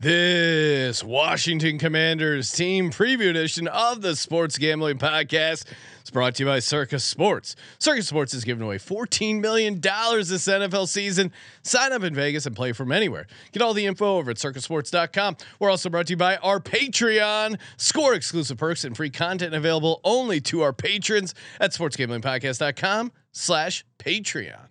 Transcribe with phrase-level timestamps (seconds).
[0.00, 5.64] This Washington Commanders team preview edition of the Sports Gambling Podcast
[6.04, 7.56] is brought to you by Circa Sports.
[7.80, 11.32] Circa Sports is giving away $14 million this NFL season.
[11.64, 13.26] Sign up in Vegas and play from anywhere.
[13.50, 15.36] Get all the info over at circasports.com.
[15.58, 17.58] We're also brought to you by our Patreon.
[17.76, 24.68] Score exclusive perks and free content available only to our patrons at sportsgamblingpodcast.com slash Patreon.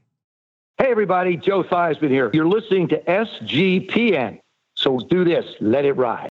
[0.78, 2.32] Hey everybody, Joe Theismann here.
[2.34, 4.40] You're listening to SGPN.
[4.78, 6.30] So do this, let it ride.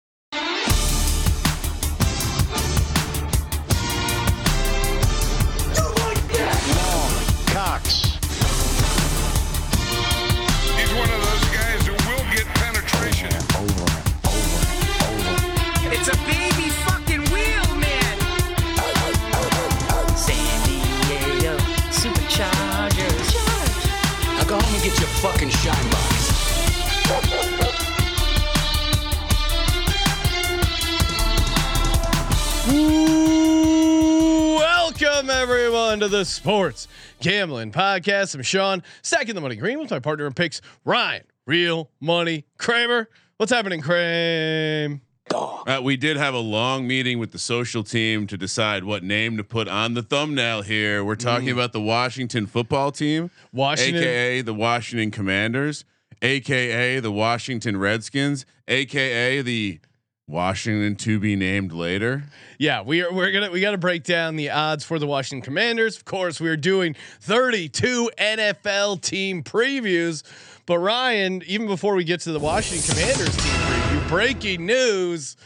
[35.92, 36.88] Everyone to the Sports
[37.20, 38.34] Gambling Podcast.
[38.34, 41.24] I'm Sean, stacking the money green with my partner in picks, Ryan.
[41.46, 43.10] Real money Kramer.
[43.36, 45.02] What's happening, Kramer?
[45.30, 49.36] Uh, we did have a long meeting with the social team to decide what name
[49.36, 51.04] to put on the thumbnail here.
[51.04, 55.84] We're talking about the Washington football team, Washington- aka the Washington Commanders,
[56.22, 59.80] aka the Washington Redskins, aka the
[60.28, 62.24] Washington to be named later.
[62.58, 63.12] Yeah, we are.
[63.12, 65.96] We're gonna we got to break down the odds for the Washington Commanders.
[65.96, 70.22] Of course, we are doing 32 NFL team previews.
[70.64, 75.36] But Ryan, even before we get to the Washington Commanders team preview, breaking news: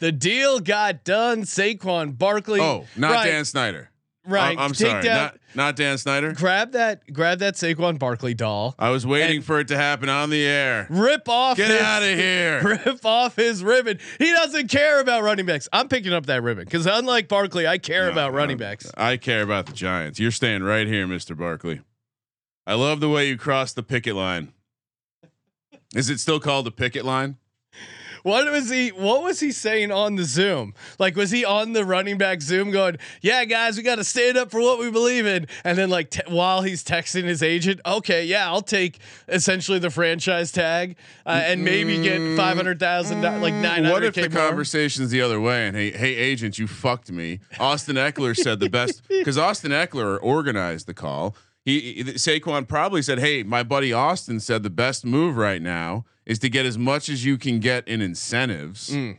[0.00, 1.42] the deal got done.
[1.42, 2.60] Saquon Barkley.
[2.60, 3.90] Oh, not Ryan, Dan Snyder.
[4.26, 6.32] I- I'm take sorry, down- not not Dan Snyder.
[6.32, 7.12] Grab that.
[7.12, 8.74] Grab that Saquon Barkley doll.
[8.78, 10.86] I was waiting for it to happen on the air.
[10.90, 11.56] Rip off.
[11.56, 12.60] Get out of here.
[12.84, 13.98] Rip off his ribbon.
[14.18, 15.68] He doesn't care about running backs.
[15.72, 18.90] I'm picking up that ribbon because unlike Barkley, I care about running backs.
[18.96, 20.18] I care about the Giants.
[20.18, 21.36] You're staying right here, Mr.
[21.36, 21.80] Barkley.
[22.66, 24.52] I love the way you cross the picket line.
[25.94, 27.36] Is it still called the picket line?
[28.24, 28.88] What was he?
[28.88, 30.72] What was he saying on the Zoom?
[30.98, 34.38] Like, was he on the running back Zoom going, "Yeah, guys, we got to stand
[34.38, 37.82] up for what we believe in," and then like t- while he's texting his agent,
[37.84, 38.98] "Okay, yeah, I'll take
[39.28, 40.96] essentially the franchise tag
[41.26, 44.48] uh, and maybe get five hundred thousand, like nine Mm, What if k the more."
[44.48, 45.66] conversation's the other way?
[45.66, 47.40] And hey, hey, agent, you fucked me.
[47.60, 51.36] Austin Ekeler said the best because Austin Ekeler organized the call.
[51.62, 56.06] He, he Saquon probably said, "Hey, my buddy Austin said the best move right now
[56.26, 59.18] is to get as much as you can get in incentives." Mm.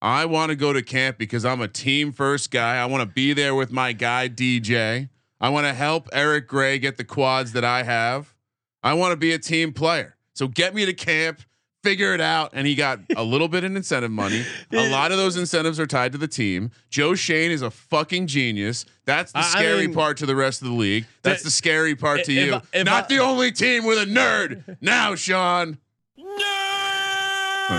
[0.00, 2.76] I want to go to camp because I'm a team first guy.
[2.76, 5.08] I want to be there with my guy DJ.
[5.40, 8.34] I want to help Eric Gray get the quads that I have.
[8.82, 10.16] I want to be a team player.
[10.34, 11.40] So get me to camp,
[11.82, 12.50] figure it out.
[12.54, 14.44] And he got a little bit in incentive money.
[14.72, 16.70] A lot of those incentives are tied to the team.
[16.90, 18.84] Joe Schoen is a fucking genius.
[19.04, 21.06] That's the I- scary mean- part to the rest of the league.
[21.22, 22.60] That's That- the scary part to if you.
[22.72, 24.76] I- Not I- the only team with a nerd.
[24.80, 25.78] now, Sean.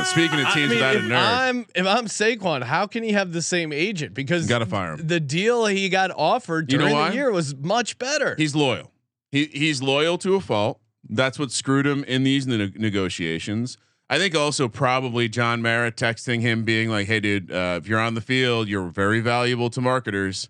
[0.05, 3.11] Speaking of I teams mean, without a nerd, I'm if I'm Saquon, how can he
[3.13, 4.13] have the same agent?
[4.13, 5.07] Because Gotta fire him.
[5.07, 8.35] The deal he got offered You know during the year was much better.
[8.37, 8.91] He's loyal.
[9.31, 10.79] He he's loyal to a fault.
[11.07, 13.77] That's what screwed him in these ne- negotiations.
[14.11, 17.99] I think also probably John Mara texting him being like, "Hey, dude, uh, if you're
[17.99, 20.49] on the field, you're very valuable to marketers."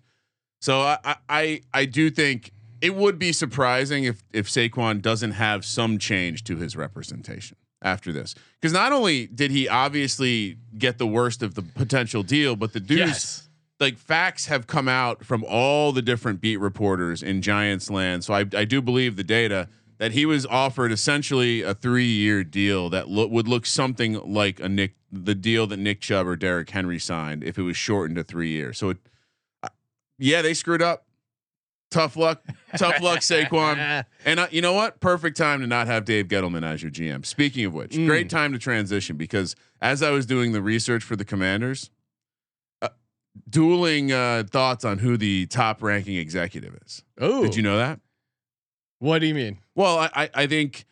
[0.60, 5.32] So I, I I I do think it would be surprising if if Saquon doesn't
[5.32, 10.98] have some change to his representation after this, because not only did he obviously get
[10.98, 13.48] the worst of the potential deal, but the dude's yes.
[13.78, 18.24] like facts have come out from all the different beat reporters in Giants land.
[18.24, 19.68] So I, I do believe the data
[20.00, 24.58] that he was offered essentially a three year deal that lo- would look something like
[24.58, 28.16] a Nick, the deal that Nick Chubb or Derrick Henry signed if it was shortened
[28.16, 28.78] to three years.
[28.78, 28.96] So it,
[29.62, 29.68] uh,
[30.18, 31.04] yeah, they screwed up.
[31.90, 32.44] Tough luck,
[32.76, 34.04] tough luck, Saquon.
[34.24, 35.00] And uh, you know what?
[35.00, 37.26] Perfect time to not have Dave Gettleman as your GM.
[37.26, 41.16] Speaking of which, great time to transition because as I was doing the research for
[41.16, 41.90] the Commanders,
[42.80, 42.90] uh,
[43.48, 47.02] dueling uh, thoughts on who the top ranking executive is.
[47.20, 47.98] Oh, Did you know that?
[49.00, 49.58] What do you mean?
[49.74, 50.84] Well, I I, I think.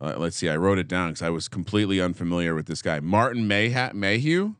[0.00, 0.48] Uh, let's see.
[0.48, 4.54] I wrote it down because I was completely unfamiliar with this guy, Martin Mayha- Mayhew,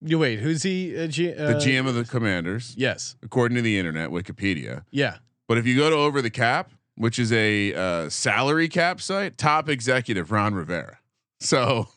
[0.00, 0.38] You wait.
[0.40, 0.96] Who's he?
[0.96, 3.16] Uh, G, uh, the GM of the Commanders, Yes.
[3.22, 4.84] according to the internet, Wikipedia.
[4.90, 5.16] Yeah.
[5.48, 9.36] But if you go to Over the Cap, which is a uh, salary cap site,
[9.38, 10.98] top executive Ron Rivera.
[11.40, 11.88] So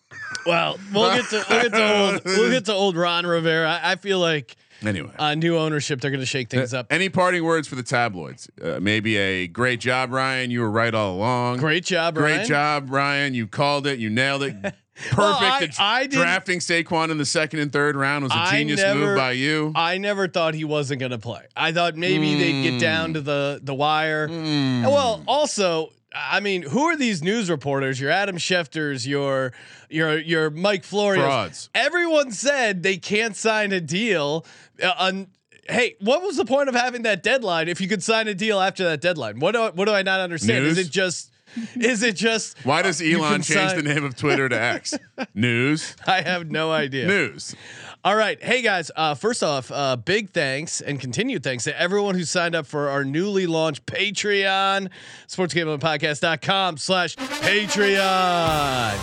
[0.46, 3.70] Well, we'll get to we'll get to old we'll get to old Ron Rivera.
[3.82, 6.88] I, I feel like anyway, uh, new ownership they're going to shake things Uh, up.
[6.90, 8.50] Any parting words for the tabloids?
[8.62, 10.52] Uh, maybe a great job, Ryan.
[10.52, 11.58] You were right all along.
[11.60, 12.48] Great job, Great Ryan.
[12.48, 13.34] job, Ryan.
[13.34, 14.00] You called it.
[14.00, 14.56] You nailed it.
[15.12, 15.18] perfect.
[15.18, 18.80] Well, I- I drafting Saquon in the second and third round was a I genius
[18.80, 19.72] never- move by you.
[19.76, 21.44] I never thought he wasn't going to play.
[21.56, 24.26] I thought maybe they'd get down to the the wire.
[24.30, 28.00] And Well, also, I mean, who are these news reporters?
[28.00, 29.54] Your Adam Schefters, your
[29.90, 31.24] your your Mike Florio.
[31.24, 31.70] Frauds.
[31.76, 34.46] Everyone said they can't sign a deal.
[34.82, 35.28] Uh, on,
[35.70, 38.60] hey, what was the point of having that deadline if you could sign a deal
[38.60, 39.40] after that deadline?
[39.40, 40.64] What do I, what do I not understand?
[40.66, 40.78] News?
[40.78, 41.29] Is it just
[41.76, 44.94] is it just Why does Elon change the name of Twitter to X?
[45.34, 45.96] News.
[46.06, 47.08] I have no idea.
[47.08, 47.56] News.
[48.04, 48.42] All right.
[48.42, 52.56] Hey guys, uh, first off, uh, big thanks and continued thanks to everyone who signed
[52.56, 54.90] up for our newly launched Patreon,
[55.28, 58.94] sportsgamblingpodcast.com slash Patreon.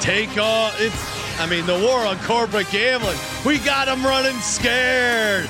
[0.00, 3.18] Take on it's I mean the war on corporate gambling.
[3.44, 5.48] We got them running scared.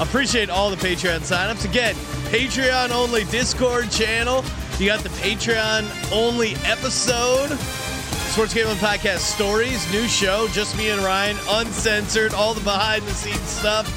[0.00, 1.64] Appreciate all the Patreon signups.
[1.64, 1.96] Again,
[2.30, 4.44] Patreon only Discord channel.
[4.78, 7.48] You got the Patreon only episode.
[8.30, 13.12] Sports Gambling Podcast stories, new show, just me and Ryan, uncensored, all the behind the
[13.12, 13.92] scenes stuff.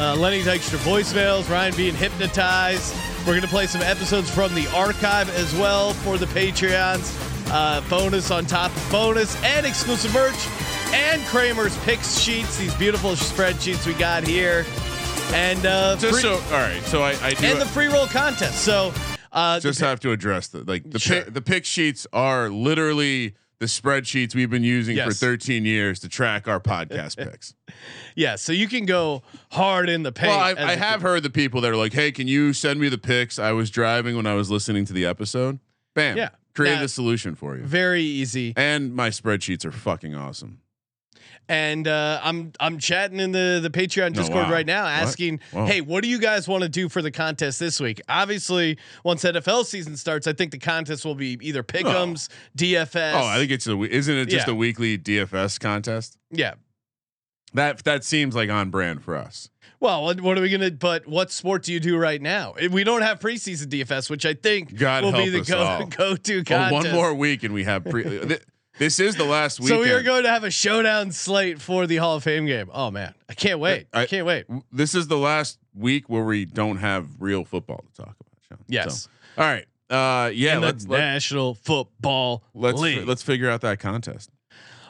[0.00, 2.96] Uh, Lenny's extra voicemails, Ryan being hypnotized.
[3.20, 7.16] We're going to play some episodes from the archive as well for the Patreons.
[7.52, 10.48] Uh, bonus on top of bonus and exclusive merch
[10.92, 14.66] and Kramer's picks sheets, these beautiful spreadsheets we got here.
[15.32, 16.82] And uh, Just so all right.
[16.86, 18.64] So I, I do and the free roll contest.
[18.64, 18.92] So
[19.32, 21.22] uh, just have to address the like the Sure.
[21.24, 26.08] pick, the pick sheets are literally the spreadsheets we've been using for 13 years to
[26.08, 27.54] track our podcast picks.
[28.16, 30.30] yeah, so you can go hard in the paint.
[30.32, 32.88] Well, I, I have heard the people that are like, "Hey, can you send me
[32.88, 35.58] the picks?" I was driving when I was listening to the episode.
[35.94, 36.16] Bam.
[36.16, 36.30] Yeah.
[36.54, 37.62] Created That- a solution for you.
[37.62, 38.52] very easy.
[38.56, 40.58] And my spreadsheets are fucking awesome.
[41.48, 44.52] And uh, I'm I'm chatting in the the Patreon Discord wow.
[44.52, 45.66] right now, asking, Whoa.
[45.66, 48.00] hey, what do you guys want to do for the contest this week?
[48.08, 53.14] Obviously, once NFL season starts, I think the contest will be either Pick'ems, DFS.
[53.14, 54.52] Oh, I think it's a isn't it just Yeah.
[54.52, 56.18] a weekly DFS contest?
[56.30, 56.54] yeah.
[57.54, 59.50] That that seems like on brand for us.
[59.78, 60.70] Well, what, what are we gonna?
[60.70, 62.54] But what sport do you do right now?
[62.70, 66.38] We don't have preseason DFS, which I think God will be the go go to
[66.40, 66.72] Oh, contest.
[66.72, 68.04] one more week and we have pre.
[68.78, 69.68] th- this is the last week.
[69.68, 72.70] So we are going to have a showdown slate for the Hall of Fame game.
[72.72, 73.86] Oh man, I can't wait!
[73.92, 74.46] I, I- can't wait.
[74.72, 78.38] This is the last week where we don't have real football to talk about.
[78.48, 78.58] Sean.
[78.68, 79.02] Yes,
[79.36, 79.66] So, all right.
[79.90, 80.56] Uh, yeah.
[80.56, 83.06] in Let's the let, National Football let's League.
[83.06, 84.30] let's figure out that contest.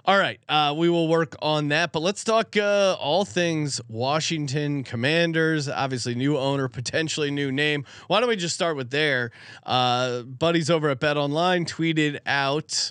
[0.05, 4.83] All right, uh, we will work on that, but let's talk uh, all things Washington
[4.83, 5.69] Commanders.
[5.69, 7.85] Obviously, new owner, potentially new name.
[8.09, 9.31] Why don't we just start with there?
[9.65, 12.91] Uh, buddies over at Bet Online tweeted out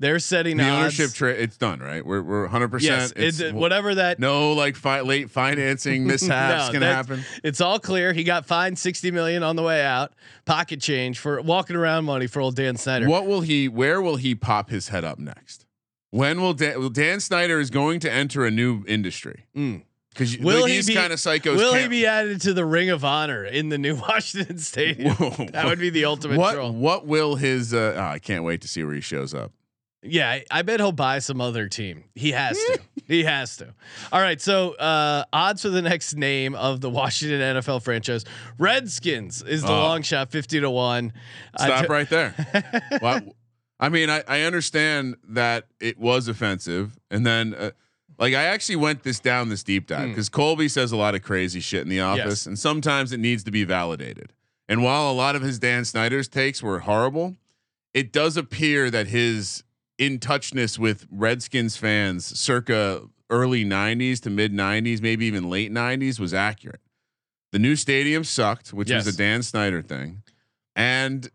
[0.00, 0.98] they're setting The odds.
[0.98, 1.38] ownership trade.
[1.40, 2.04] It's done, right?
[2.04, 2.82] We're we're 100.
[2.82, 4.18] Yes, percent it's, whatever that.
[4.18, 7.22] No, like fi- late financing mishaps No, gonna happen.
[7.44, 8.12] It's all clear.
[8.12, 10.12] He got fined sixty million on the way out,
[10.46, 13.06] pocket change for walking around money for old Dan Snyder.
[13.08, 13.68] What will he?
[13.68, 15.66] Where will he pop his head up next?
[16.10, 16.80] When will Dan?
[16.80, 19.82] Well, Dan Snyder is going to enter a new industry Mm.
[20.08, 21.56] because Will he be- kind of psychos.
[21.56, 25.14] Will he be added to the Ring of Honor in the new Washington Stadium?
[25.14, 25.46] Whoa.
[25.52, 26.54] That would be the ultimate what?
[26.54, 26.72] troll.
[26.72, 27.72] What will his?
[27.72, 29.52] Uh, oh, I can't wait to see where he shows up.
[30.02, 32.04] Yeah, I, I bet he'll buy some other team.
[32.14, 32.80] He has to.
[33.06, 33.74] he has to.
[34.12, 34.40] All right.
[34.40, 38.24] So uh, odds for the next name of the Washington NFL franchise:
[38.58, 39.80] Redskins is the Oh.
[39.82, 41.12] long shot, fifty to one.
[41.58, 42.34] Stop t- right there.
[43.00, 43.24] What?
[43.78, 47.70] I mean, I, I understand that it was offensive, and then uh,
[48.18, 50.08] like I actually went this down this deep dive Hmm.
[50.10, 52.46] because Colby says a lot of crazy shit in the office, Yes.
[52.46, 54.32] and sometimes it needs to be validated.
[54.68, 57.36] And while a lot of his Dan Snyder's takes were horrible,
[57.94, 59.64] it does appear that his
[60.00, 66.18] in touchness with Redskins fans circa early 90s to mid 90s, maybe even late 90s
[66.18, 66.80] was accurate.
[67.52, 69.14] The new stadium sucked, which was Yes.
[69.14, 70.22] a Dan Snyder thing.
[70.74, 71.30] And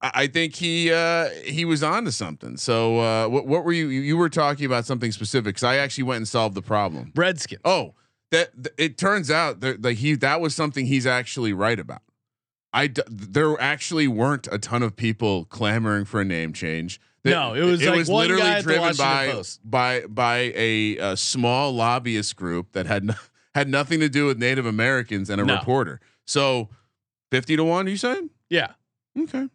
[0.00, 2.56] I think he uh, he was on to something.
[2.56, 5.54] So uh, what what were you you were talking about something specific?
[5.54, 7.12] Because I actually went and solved the problem.
[7.14, 7.60] Redskins.
[7.64, 7.94] Oh,
[8.32, 12.02] that th- it turns out that like he that was something he's actually right about.
[12.72, 17.00] I d- there actually weren't a ton of people clamoring for a name change.
[17.24, 21.72] No, it was like one guy at the driven by by by a, a small
[21.72, 23.14] lobbyist group that had no,
[23.54, 25.54] had nothing to do with Native Americans and a No.
[25.54, 26.00] reporter.
[26.26, 26.68] So
[27.30, 28.30] fifty to one, you saying?
[28.50, 28.72] Yeah.
[29.16, 29.46] Okay.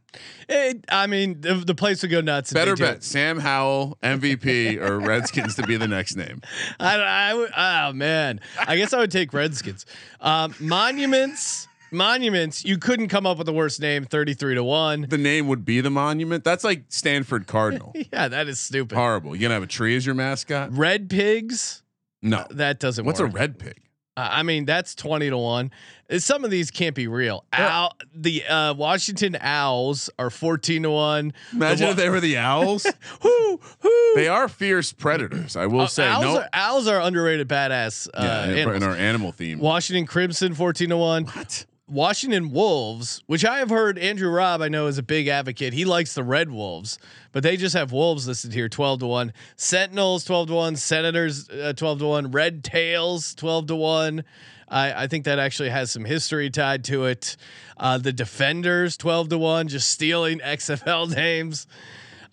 [0.48, 2.54] It, I mean, the, the place would go nuts.
[2.54, 3.04] Better bet it.
[3.04, 6.42] Sam Howell MVP or Redskins to be the next name.
[6.80, 7.50] I, I would.
[7.58, 9.88] Oh man, I guess I would take Redskins.
[10.22, 12.64] Um, monuments, monuments.
[12.66, 14.06] You couldn't come up with a worse name.
[14.06, 15.08] Thirty-three to one.
[15.10, 16.44] The name would be the monument.
[16.44, 17.94] That's like Stanford Cardinal.
[18.14, 18.96] Yeah, that is stupid.
[18.96, 19.36] Horrible.
[19.36, 20.70] You gonna have a tree as your mascot?
[20.72, 21.84] Red pigs.
[22.22, 22.46] No.
[22.52, 23.06] That doesn't.
[23.06, 23.32] What's work.
[23.32, 23.82] a red pig?
[24.16, 25.72] Uh, I mean, that's twenty to one.
[26.10, 27.44] Uh, Some of these can't be real.
[27.54, 31.34] Owl, the uh, Washington Owls are fourteen to one.
[31.54, 32.88] Imagine The if they were the Owls.
[33.22, 34.14] Who who?
[34.16, 35.56] they are fierce predators.
[35.56, 36.08] I will say.
[36.08, 38.08] owls, no, are, owls are underrated badass.
[38.14, 39.60] Uh, yeah, in, in our animal theme.
[39.60, 41.26] Washington Crimson fourteen to one.
[41.26, 41.66] What?
[41.88, 45.74] Washington Wolves, which I have heard Andrew Robb, I know is a big advocate.
[45.74, 47.00] He likes the Red Wolves,
[47.32, 49.34] but they just have Wolves listed here 12 to 1.
[49.56, 54.24] Sentinels 12 to 1, Senators uh, 12 to 1, Red Tails 12 to 1.
[54.68, 57.38] I, I think that actually has some history tied to it.
[57.78, 61.68] Uh, the Defenders 12 to 1, just stealing XFL names.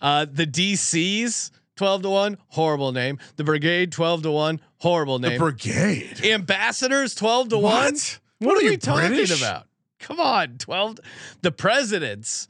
[0.01, 3.19] Uh, the DCs 12 to 1, horrible name.
[3.37, 6.25] The Brigade 12 to 1, horrible name The brigade.
[6.25, 7.95] Ambassadors 12 to 1.
[8.45, 8.55] What?
[8.55, 9.41] What, are, are we you, talking British?
[9.41, 9.67] about?
[9.99, 10.99] Come on, 12
[11.41, 12.47] the presidents.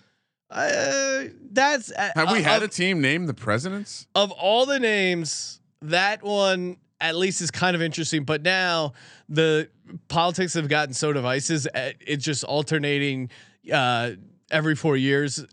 [0.50, 4.08] Uh, that's uh, Have we had of, a team named the presidents?
[4.16, 8.94] of all the names, that one at least is kind of interesting, but now
[9.28, 9.70] the
[10.08, 11.68] politics have gotten so divisive.
[11.76, 13.30] uh, It's just alternating
[13.72, 14.12] uh,
[14.52, 15.44] every 4 years.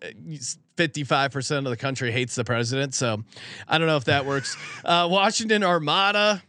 [0.76, 3.22] Fifty-five percent of the country hates the president, so
[3.68, 4.56] I don't know if that works.
[4.82, 6.42] Uh, Washington Armada,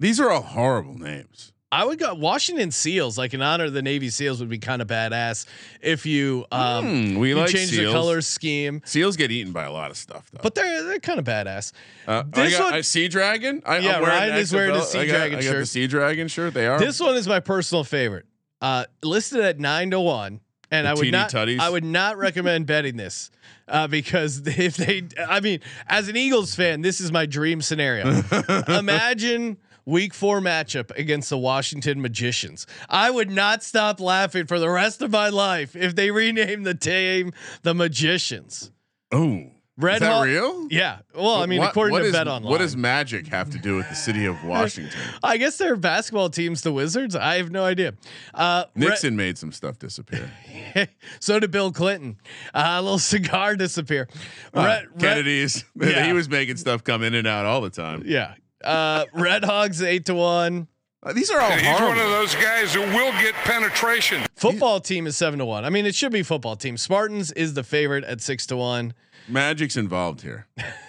[0.00, 1.52] These are all horrible names.
[1.70, 4.80] I would go Washington Seals, like in honor of the Navy SEALs, would be kind
[4.80, 5.44] of badass
[5.82, 8.80] if you um Hmm, we you like change the color scheme.
[8.86, 10.40] Seals get eaten by a lot of stuff, though.
[10.42, 11.72] But they're they're kind of badass.
[12.06, 13.62] uh, this I got one- a sea dragon.
[13.66, 15.60] I, Yeah, I'm wearing Ryan is wearing a Sea I got, Dragon I got shirt.
[15.60, 16.54] the sea dragon shirt.
[16.54, 16.78] They are.
[16.78, 18.24] This one is my personal favorite.
[18.62, 21.60] Uh, listed at nine to one, and The I would not tutties?
[21.60, 23.30] I would not recommend betting this.
[23.68, 28.22] Uh, because if they, I mean, as an Eagles fan, this is my dream scenario.
[28.68, 32.66] Imagine week four matchup against the Washington Magicians.
[32.90, 36.74] I would not stop laughing for the rest of my life if they rename the
[36.74, 38.70] team the Magicians.
[39.12, 39.46] oh,
[39.80, 40.66] Red is that Hawk- real?
[40.72, 40.98] Yeah.
[41.14, 43.58] Well, I mean, What- according what to is- Bet Online, What does magic have to
[43.58, 44.98] do with the city of Washington?
[45.22, 47.14] I guess their basketball team's the Wizards.
[47.14, 47.94] I have no idea.
[48.34, 50.32] Uh, Red- Nixon made some stuff disappear.
[51.20, 52.16] so did Bill Clinton.
[52.52, 54.08] Uh, a little cigar disappear.
[54.52, 55.64] Red, Kennedy's.
[55.80, 56.04] Yeah.
[56.06, 58.02] he was making stuff come in and out all the time.
[58.04, 58.34] yeah.
[58.64, 60.68] Uh, Red Hogs eight to one.
[61.02, 64.26] Uh, these are all And he's one of those guys who will get penetration.
[64.34, 65.64] Football team is seven to one.
[65.64, 66.76] I mean, it should be football team.
[66.76, 68.94] Spartans is the favorite at six to one.
[69.28, 70.46] Magic's involved here.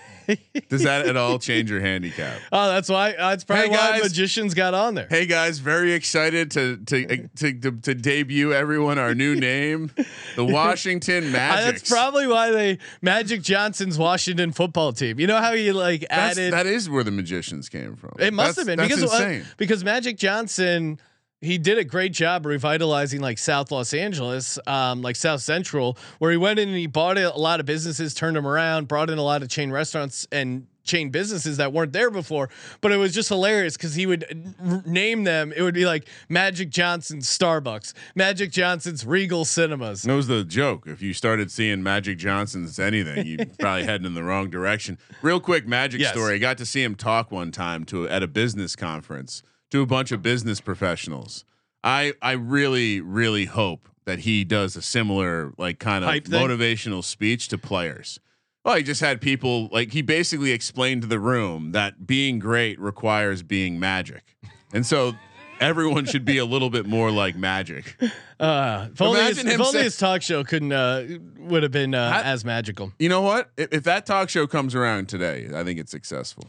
[0.70, 2.40] Does that at all change your handicap?
[2.52, 3.14] Oh, that's why.
[3.18, 5.08] That's probably Hey, why magicians got on there.
[5.10, 9.92] Hey guys, very excited to to to, to, to debut everyone our new name,
[10.36, 11.66] the Washington Uh, Magic.
[11.76, 15.20] that's probably why they Magic Johnson's Washington football team.
[15.20, 18.16] You know how he like added that is where the magicians came from.
[18.20, 21.00] It must That's- have been that's because uh, because Magic Johnson
[21.42, 26.32] he did a great job revitalizing like South Los Angeles, um, like South Central, where
[26.32, 29.18] he went in and he bought a lot of businesses, turned them around, brought in
[29.18, 32.50] a lot of chain restaurants and chain businesses that weren't there before.
[32.82, 35.54] But it was just hilarious because he would r- name them.
[35.56, 40.02] It would be like Magic Johnson's Starbucks, Magic Johnson's Regal Cinemas.
[40.02, 40.88] That was the joke.
[40.88, 44.98] If you started seeing Magic Johnson's anything, you probably heading in the wrong direction.
[45.22, 46.12] Real quick, Magic Yes.
[46.12, 46.36] story.
[46.36, 49.86] I got to see him talk one time to at a business conference to a
[49.86, 51.46] bunch of business professionals.
[51.84, 56.40] I I really really hope that he does a similar like kind of Hype thing?
[56.42, 58.20] motivational speech to players.
[58.66, 62.80] Well, he just had people like he basically explained to the room that being great
[62.80, 64.36] requires being magic,
[64.74, 65.14] and so
[65.60, 67.96] everyone should be a little bit more like magic.
[68.40, 71.06] Uh, if only, his, if only say- his talk show couldn't uh,
[71.40, 72.94] would have been uh, How- as magical.
[72.98, 73.52] You know what?
[73.58, 76.46] If, if that talk show comes around today, I think it's successful.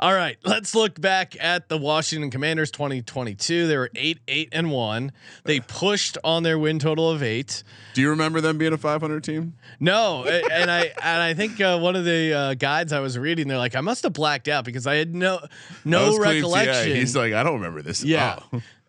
[0.00, 3.68] All right, let's look back at the Washington Commanders 2022.
[3.68, 5.12] They were 8 8 and 1.
[5.44, 7.62] They pushed on their win total of 8.
[7.94, 9.54] Do you remember them being a 500 team?
[9.78, 13.46] No, and I and I think uh, one of the uh, guides I was reading
[13.46, 15.38] they're like I must have blacked out because I had no
[15.84, 16.96] no Cleve's- yeah, recollection.
[16.96, 18.02] he's like, I don't remember this.
[18.02, 18.38] at yeah.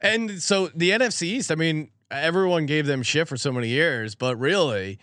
[0.03, 3.69] All." And so the NFC East, I mean, everyone gave them shit for so many
[3.69, 4.99] years, but really,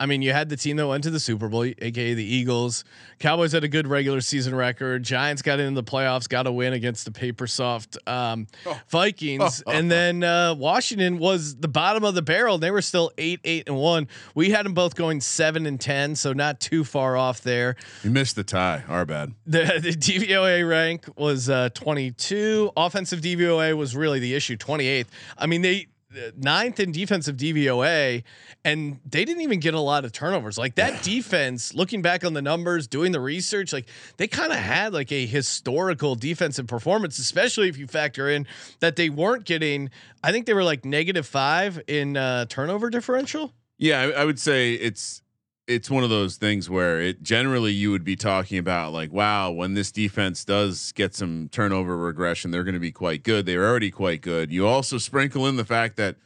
[0.00, 2.84] I mean, you had the team that went to the Super Bowl, aka the Eagles.
[3.18, 5.02] Cowboys had a good regular season record.
[5.02, 8.46] Giants got into the playoffs, got a win against the paper soft um,
[8.88, 12.58] Vikings, and then uh, Washington was the bottom of the barrel.
[12.58, 14.06] They were still eight, eight, and one.
[14.36, 17.74] We had them both going seven and ten, so not too far off there.
[18.04, 18.84] You missed the tie.
[18.88, 19.34] Our bad.
[19.46, 22.70] The, the DVOA rank was uh, 22.
[22.76, 25.06] Offensive DVOA was really the issue, 28th.
[25.36, 25.88] I mean, they
[26.36, 28.22] ninth in defensive DVOA,
[28.64, 30.58] and they didn't even get a lot of turnovers.
[30.58, 34.58] Like that defense, looking back on the numbers, doing the research, like they kind of
[34.58, 38.46] had like a historical defensive performance, especially if you factor in
[38.80, 39.90] that they weren't getting.
[40.22, 43.52] I think they were like negative five in uh, turnover differential.
[43.78, 45.22] Yeah, I, I would say it's
[45.68, 49.50] it's one of those things where it generally you would be talking about like, wow,
[49.50, 53.44] when this defense does get some turnover regression, they're going to be quite good.
[53.44, 54.50] They're already quite good.
[54.50, 56.16] You also sprinkle in the fact that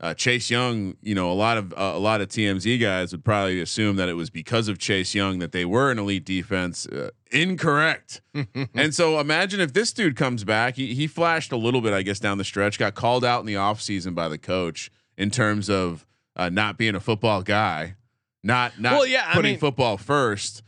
[0.00, 3.24] uh, Chase Young, you know, a lot of uh, a lot of TMZ guys would
[3.24, 6.86] probably assume that it was because of Chase Young that they were an elite defense.
[6.86, 8.22] Uh, incorrect.
[8.74, 10.76] and so imagine if this dude comes back.
[10.76, 12.78] He he flashed a little bit, I guess, down the stretch.
[12.78, 16.94] Got called out in the offseason by the coach in terms of uh, not being
[16.94, 17.96] a football guy,
[18.42, 20.62] not not Well, yeah, I putting mean- football first.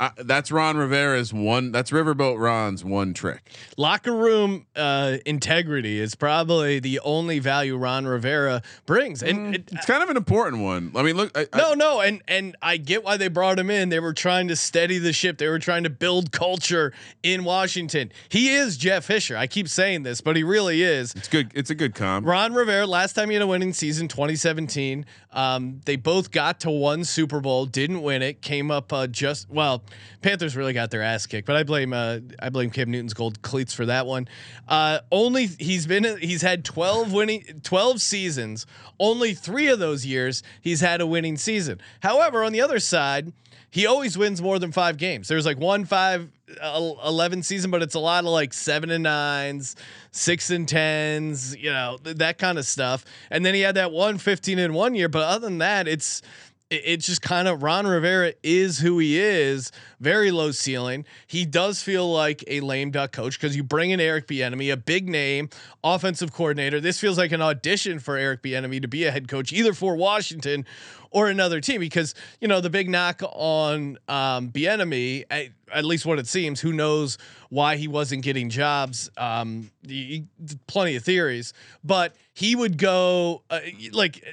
[0.00, 1.72] Uh, that's Ron Rivera's one.
[1.72, 3.52] That's Riverboat Ron's one trick.
[3.76, 9.84] Locker room uh, integrity is probably the only value Ron Rivera brings, and it, It's
[9.84, 10.92] kind of an important one.
[10.96, 11.36] I mean, look.
[11.36, 13.90] I, I- no, no, and and I get why they brought him in.
[13.90, 15.36] They were trying to steady the ship.
[15.36, 18.10] They were trying to build culture in Washington.
[18.30, 19.36] He is Jeff Fisher.
[19.36, 21.14] I keep saying this, but he really is.
[21.14, 21.52] it's good.
[21.54, 22.26] It's a good comp.
[22.26, 25.04] Ron Rivera, last time he had a winning season, 2017.
[25.32, 28.40] Um, they both got to one Super Bowl, didn't win it.
[28.40, 29.82] Came up uh, just well.
[30.22, 33.42] Panthers really got their ass kicked, but I blame uh, I blame Cam Newton's gold
[33.42, 34.28] cleats for that one.
[34.68, 38.66] Uh, only he's been he's had 12 winning 12 seasons.
[38.98, 41.80] Only three of those years he's had a winning season.
[42.00, 43.32] However, on the other side.
[43.72, 45.28] He always wins more than five games.
[45.28, 46.28] There's like one five
[46.60, 49.76] uh, 11 season, but it's a lot of like seven and nines,
[50.10, 53.04] six and tens, you know, th- that kind of stuff.
[53.30, 55.08] And then he had that one 15 in one year.
[55.08, 56.26] But other than that, it's, it-
[56.70, 59.72] it's just kind of Ron Rivera is who he is.
[59.98, 61.04] Very low ceiling.
[61.26, 64.76] He does feel like a lame duck coach because you bring in Eric Bieniemy, a
[64.76, 65.50] big name
[65.82, 66.80] offensive coordinator.
[66.80, 69.96] This feels like an audition for Eric Bieniemy to be a head coach, either for
[69.96, 70.64] Washington
[71.10, 71.80] or another team.
[71.80, 76.60] Because you know the big knock on um, Bieniemy, at, at least what it seems.
[76.60, 79.10] Who knows why he wasn't getting jobs?
[79.16, 80.22] Um, y-
[80.68, 83.58] plenty of theories, but he would go uh,
[83.92, 84.24] like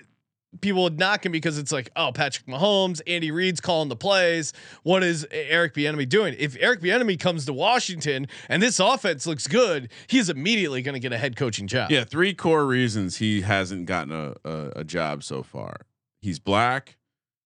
[0.61, 4.53] people would knock him because it's like, oh, Patrick Mahomes, Andy Reid's calling the plays.
[4.83, 6.35] What is Eric Bieniemy doing?
[6.37, 10.99] If Eric Bieniemy comes to Washington and this offense looks good, he's immediately going to
[10.99, 11.91] get a head coaching job.
[11.91, 15.81] Yeah, three core reasons he hasn't gotten a, a, a job so far.
[16.21, 16.97] He's black.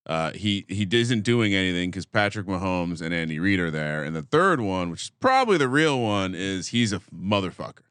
[0.07, 4.03] Uh, he he isn't doing anything because Patrick Mahomes and Andy Reid are there.
[4.03, 7.83] And the third one, which is probably the real one, is he's a motherfucker.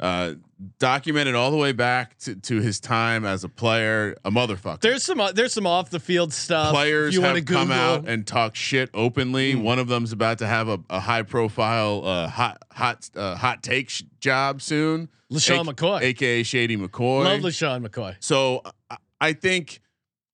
[0.00, 0.34] Uh,
[0.78, 4.80] documented all the way back to, to his time as a player, a motherfucker.
[4.80, 6.72] There's some uh, there's some off the field stuff.
[6.72, 9.52] players you have come out and talk shit openly.
[9.52, 9.62] Hmm.
[9.62, 13.62] One of them's about to have a, a high profile uh, hot hot uh, hot
[13.62, 15.08] take sh- job soon.
[15.32, 16.00] LeSean A- McCoy.
[16.02, 17.24] aka Shady McCoy.
[17.24, 18.16] Love LeSean McCoy.
[18.20, 19.80] So I- I think,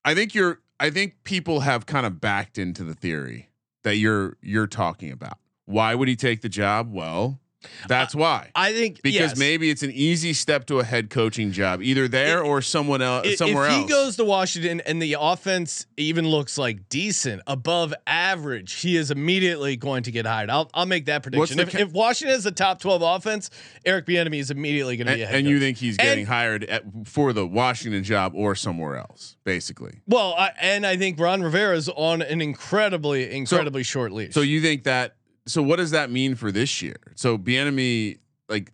[0.05, 3.48] I think you're, I think people have kind of backed into the theory
[3.83, 5.38] that you're you're talking about.
[5.64, 6.92] Why would he take the job?
[6.92, 7.40] Well,
[7.88, 8.50] that's why.
[8.55, 9.37] I think Because yes.
[9.37, 13.03] maybe it's an easy step to a head coaching job, either there It- or someone
[13.03, 13.83] else, I- somewhere if else.
[13.83, 19.11] he goes to Washington and the offense even looks like decent, above average, he is
[19.11, 20.50] immediately going to get hired.
[20.50, 21.59] I'll, I'll make that prediction.
[21.61, 23.50] If, ca- if Washington is a top twelve offense,
[23.85, 25.50] Eric Bieniemy is immediately going to be a head and coach.
[25.50, 30.00] you think he's getting And- hired at, for the Washington job or somewhere else, basically.
[30.07, 34.35] Well, I, and I think Ron Rivera is on an incredibly, incredibly short leash.
[34.35, 35.16] So you think that?
[35.46, 36.96] So what does that mean for this year?
[37.16, 38.72] So Bieniemy, like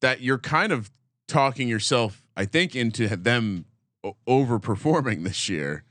[0.00, 0.90] that, you're kind of
[1.28, 3.64] talking yourself, I think, into them
[4.04, 5.82] o- overperforming this year.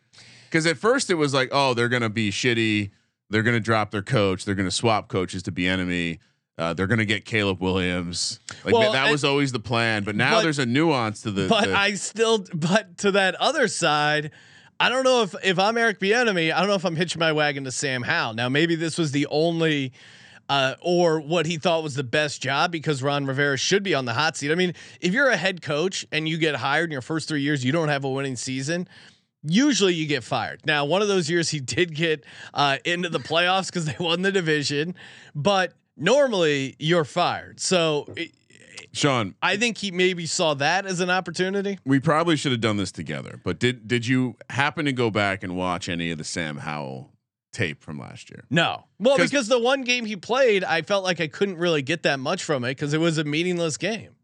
[0.50, 2.92] Because at first it was like, oh, they're gonna be shitty.
[3.30, 4.46] They're gonna drop their coach.
[4.46, 6.20] They're gonna swap coaches to Bieniemy.
[6.58, 8.40] Uh, they're gonna get Caleb Williams.
[8.64, 10.04] Like Well, that was always the plan.
[10.06, 11.48] But now But- there's a nuance to the.
[11.50, 14.32] but the- I still, but to that other side,
[14.80, 17.32] I don't know if if I'm Eric Bieniemy, I don't know if I'm hitching my
[17.32, 18.34] wagon to Sam Howell.
[18.34, 19.94] Now maybe this was the only.
[20.48, 24.06] Uh, or what he thought was the best job because Ron Rivera should be on
[24.06, 24.52] the hot seat.
[24.52, 27.42] I mean, if you're a head coach and you get hired in your first three
[27.42, 28.88] years, you don't have a winning season.
[29.42, 30.62] Usually you get fired.
[30.64, 34.22] Now, one of those years he did get uh, into the playoffs because they won
[34.22, 34.94] the division,
[35.34, 37.60] but normally you're fired.
[37.60, 38.32] So it,
[38.94, 41.80] Sean, I think he maybe saw that as an opportunity.
[41.86, 43.40] we probably should have done this together.
[43.44, 47.12] But did did you happen to go back and watch any of the Sam Howell
[47.54, 48.44] tape from last year?
[48.50, 48.86] No.
[49.00, 52.20] Well, because the one game he played, I felt like I couldn't really get that
[52.20, 54.16] much from it because it was a meaningless game.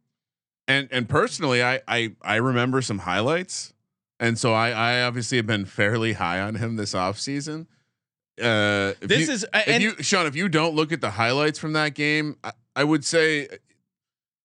[0.68, 3.74] and and personally, I I I remember some highlights,
[4.20, 7.68] and so I I obviously have been fairly high on him this offseason.
[8.42, 11.60] Uh, This you- is if and you Sean, if you don't look at the highlights
[11.60, 13.48] from that game, I, I would say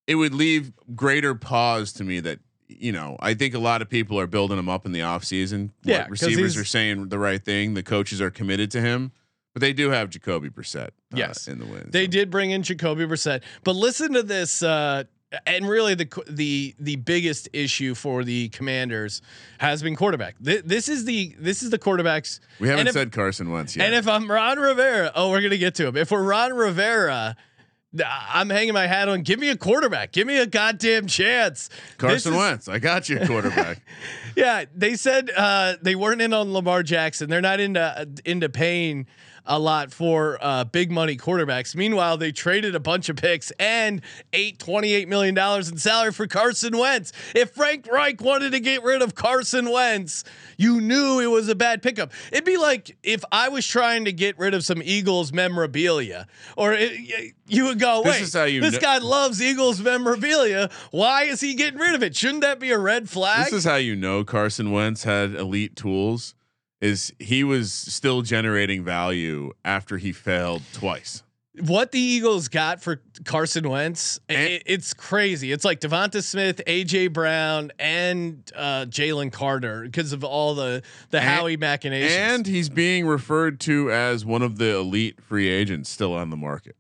[0.07, 2.39] it would leave greater pause to me that
[2.69, 5.71] you know I think a lot of people are building him up in the offseason.
[5.85, 7.75] Yeah, What receivers are saying the right thing.
[7.75, 9.13] The coaches are committed to him,
[9.53, 10.89] but they do have Jacoby Brissett.
[10.89, 11.49] uh, Yes.
[11.49, 11.89] in the win.
[11.91, 12.11] they so.
[12.11, 13.43] did bring in Jacoby Brissett.
[13.65, 14.63] But listen to this.
[14.63, 15.05] Uh,
[15.45, 19.23] and really the the the biggest issue for the Commanders
[19.59, 20.37] has been quarterback.
[20.43, 22.39] Th- this is the this is the quarterbacks.
[22.61, 23.87] We haven't if- said Carson once yet.
[23.87, 25.97] And if I'm Ron Rivera, oh, we're gonna get to him.
[25.97, 27.37] If we're Ron Rivera,
[28.05, 29.23] I'm hanging my hat on.
[29.23, 30.13] Give me a quarterback.
[30.13, 31.69] Give me a goddamn chance.
[31.99, 33.81] Carson is- Wentz, I got you, quarterback.
[34.37, 37.31] Yeah, they said uh, they weren't in on Lamar Jackson.
[37.31, 39.07] They're not into into paying
[39.47, 41.75] a lot for uh, big money quarterbacks.
[41.75, 46.13] Meanwhile, they traded a bunch of picks and eight twenty eight million dollars in salary
[46.13, 47.13] for Carson Wentz.
[47.35, 50.25] If Frank Reich wanted to get rid of Carson Wentz,
[50.57, 52.13] you knew it was a bad pickup.
[52.33, 56.73] It'd be like if I was trying to get rid of some Eagles memorabilia, or
[56.75, 60.71] it, you would go, This "Wait, is how you this kn- guy loves Eagles memorabilia.
[60.91, 62.17] Why is he getting rid of it?
[62.17, 65.77] Shouldn't that be a red flag?" this is how you know Carson Wentz had elite
[65.77, 66.35] tools.
[66.87, 71.23] Is he was still generating value after he failed twice.
[71.65, 75.53] what the Eagles got for Carson Wentz, And- it's crazy.
[75.53, 81.19] It's like Devonta Smith, AJ Brown, and uh, Jalen Carter because of all the the
[81.19, 82.13] And- Howie machinations.
[82.13, 86.37] And he's being referred to as one of the elite free agents still on the
[86.37, 86.77] market.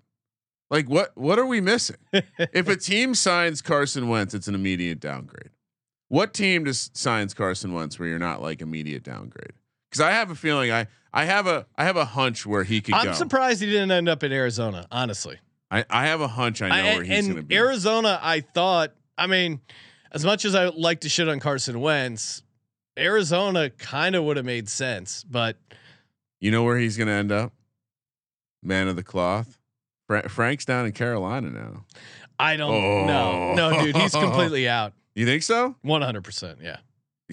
[0.70, 1.96] Like what what are we missing?
[2.12, 5.50] if a team signs Carson Wentz, it's an immediate downgrade.
[6.08, 9.52] What team just signs Carson Wentz where you're not like immediate downgrade?
[9.96, 12.80] Because I have a feeling I I have a I have a hunch where he
[12.80, 13.12] could I'm go.
[13.12, 14.86] surprised he didn't end up in Arizona.
[14.92, 15.38] Honestly,
[15.70, 17.56] I, I have a hunch I know I- where he's going to be.
[17.56, 18.92] Arizona, I thought.
[19.18, 19.60] I mean,
[20.12, 22.42] as much as I like to shit on Carson Wentz,
[22.98, 25.56] Arizona kind of would have made sense, but
[26.40, 27.52] you know where he's going to end up?
[28.62, 29.58] Man of the cloth.
[30.06, 31.84] Fra- Frank's down in Carolina now.
[32.38, 33.04] I don't Oh.
[33.06, 33.54] know.
[33.54, 34.92] No, dude, he's completely out.
[35.14, 35.74] You think so?
[35.80, 36.24] 100.
[36.24, 36.76] percent Yeah.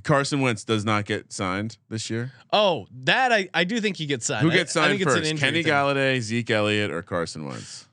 [0.04, 2.32] Carson Wentz does not get signed this year.
[2.52, 4.44] Oh, that I, I do think he gets signed.
[4.44, 5.38] Who gets signed it's an first?
[5.38, 5.72] Kenny thing.
[5.72, 7.88] Galladay, Zeke Elliott, or Carson Wentz?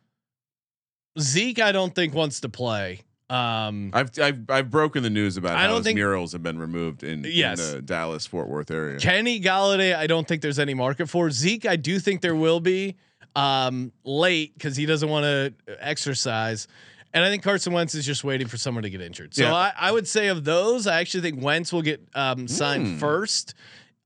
[1.18, 3.00] Zeke, I don't think wants to play.
[3.28, 6.58] Um, I've I've I've broken the news about I how his think- murals have been
[6.58, 7.60] removed in, Yes.
[7.60, 8.98] in the Dallas Fort Worth area.
[8.98, 11.30] Kenny Golladay, I don't think there's any market for.
[11.30, 12.96] Zeke, I do think there will be
[13.36, 16.66] um, late because he doesn't want to exercise.
[17.12, 19.34] And I think Carson Wentz is just waiting for someone to get injured.
[19.34, 19.54] So Yeah.
[19.54, 22.98] I, I would say of those, I actually think Wentz will get um, signed Hmm.
[22.98, 23.54] first.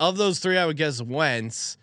[0.01, 1.77] Of those three, I would guess Wentz,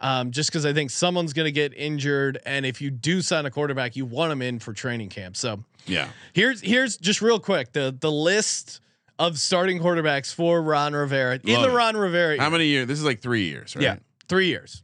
[0.00, 2.38] um, just because I think someone's going to get injured.
[2.44, 5.36] And if you do sign a quarterback, you want him in for training camp.
[5.36, 8.80] So yeah, Here's here's just real quick the the list
[9.18, 11.76] of starting quarterbacks for Ron Rivera in Love the.
[11.76, 12.40] Ron Rivera.
[12.40, 12.88] how many years?
[12.88, 13.82] This is like three years, right?
[13.82, 13.96] Yeah,
[14.28, 14.82] three years.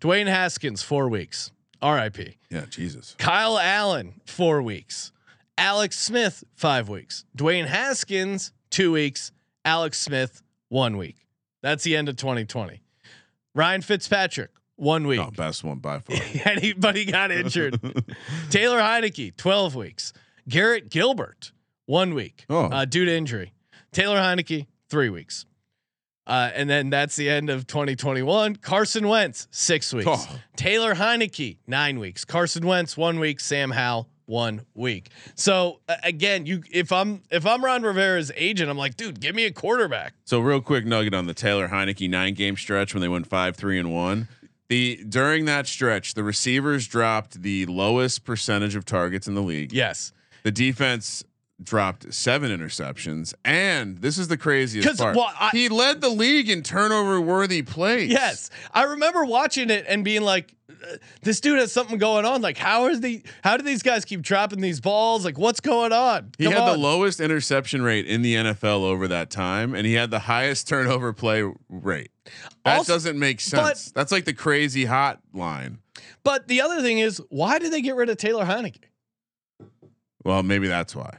[0.00, 1.52] Dwayne Haskins four weeks.
[1.82, 2.36] R.I.P.
[2.50, 2.66] yeah.
[2.68, 3.14] Jesus.
[3.18, 5.12] Kyle Allen four weeks.
[5.56, 7.24] Alex Smith five weeks.
[7.36, 9.32] Dwayne Haskins two weeks.
[9.64, 11.16] Alex Smith one week.
[11.62, 12.80] That's the end of 2020.
[13.54, 15.20] Ryan Fitzpatrick one week.
[15.20, 16.16] Oh, best one by far.
[16.46, 17.78] and he, but he got injured.
[18.50, 20.12] Taylor Heinicke, 12 weeks.
[20.48, 21.52] Garrett Gilbert,
[21.86, 22.64] one week Oh.
[22.66, 23.52] uh, due to injury.
[23.92, 25.44] Taylor Heinicke, three weeks.
[26.30, 28.54] Uh, and then that's the end of 2021.
[28.56, 30.06] Carson Wentz, six weeks.
[30.08, 30.38] Oh.
[30.54, 32.24] Taylor Heinicke, nine weeks.
[32.24, 33.40] Carson Wentz, one week.
[33.40, 35.10] Sam Howell, one week.
[35.34, 39.34] So uh, again, you if I'm if I'm Ron Rivera's agent, I'm like, dude, give
[39.34, 40.14] me a quarterback.
[40.24, 43.56] So real quick nugget on the Taylor Heinicke nine game stretch when they went five
[43.56, 44.28] three and one.
[44.68, 49.72] The during that stretch, the receivers dropped the lowest percentage of targets in the league.
[49.72, 50.12] Yes.
[50.44, 51.24] The defense
[51.62, 55.16] dropped seven interceptions, and this is the craziest part.
[55.16, 58.10] well, I- he led the league in turnover worthy plays.
[58.10, 62.40] Yes, I remember watching it and being like, uh, "This dude has something going on.
[62.42, 65.24] Like, how is the how do these guys keep dropping these balls?
[65.24, 69.06] Like, what's going on?" He Come had the lowest interception rate in the NFL over
[69.08, 72.10] that time, and he had the highest turnover play rate.
[72.64, 73.92] That Also- doesn't make but- sense.
[73.92, 75.78] That's like the crazy hot line.
[76.22, 78.84] But the other thing is, why did they get rid of Taylor Heinicke?
[80.24, 81.18] Well, maybe that's why.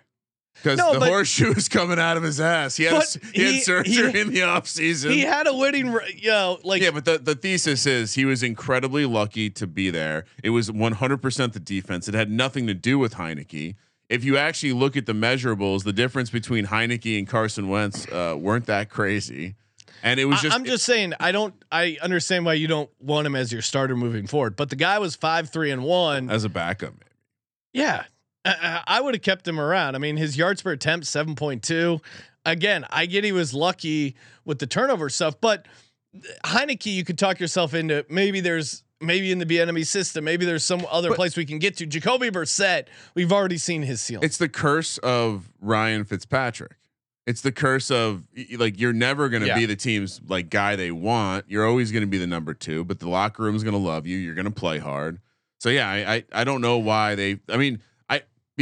[0.62, 2.76] Because No, the horseshoe is coming out of his ass.
[2.76, 5.12] He had, a But he, had surgery he- in the offseason.
[5.12, 8.44] He had a winning, you know, like yeah, but the, the thesis is he was
[8.44, 10.26] incredibly lucky to be there.
[10.44, 12.08] It was 100% the defense.
[12.08, 13.76] It had nothing to do with Heinicke.
[14.10, 18.36] If you actually look at the measurables, the difference between Heinicke and Carson Wentz uh,
[18.38, 19.56] weren't that crazy.
[20.04, 22.90] And it was I, just, I'm just saying, I don't, I understand why you don't
[23.00, 24.56] want him as your starter moving forward.
[24.56, 26.30] But the guy was five, three, and one.
[26.30, 26.94] as a backup.
[26.94, 27.06] Maybe.
[27.74, 28.04] Yeah,
[28.46, 29.96] I, I would have kept him around.
[29.96, 32.02] I mean, his yards per attempt seven point two.
[32.46, 35.68] Again, I get he was lucky with the turnover stuff, but
[36.44, 40.64] Heinicke, you could talk yourself into maybe there's maybe in the enemy system, maybe there's
[40.64, 41.86] some other But- place we can get to.
[41.86, 44.24] Jacoby Brissett, we've already seen his ceiling.
[44.26, 46.78] It's the curse of Ryan Fitzpatrick.
[47.28, 48.24] It's the curse of
[48.58, 49.56] like you're never going to Yeah.
[49.60, 51.46] be the team's like guy they want.
[51.48, 54.08] You're always going to be the number two, but the locker room's going to love
[54.08, 54.18] you.
[54.18, 55.20] You're going to play hard.
[55.60, 57.40] So yeah, I, I I don't know why they.
[57.48, 57.80] I mean,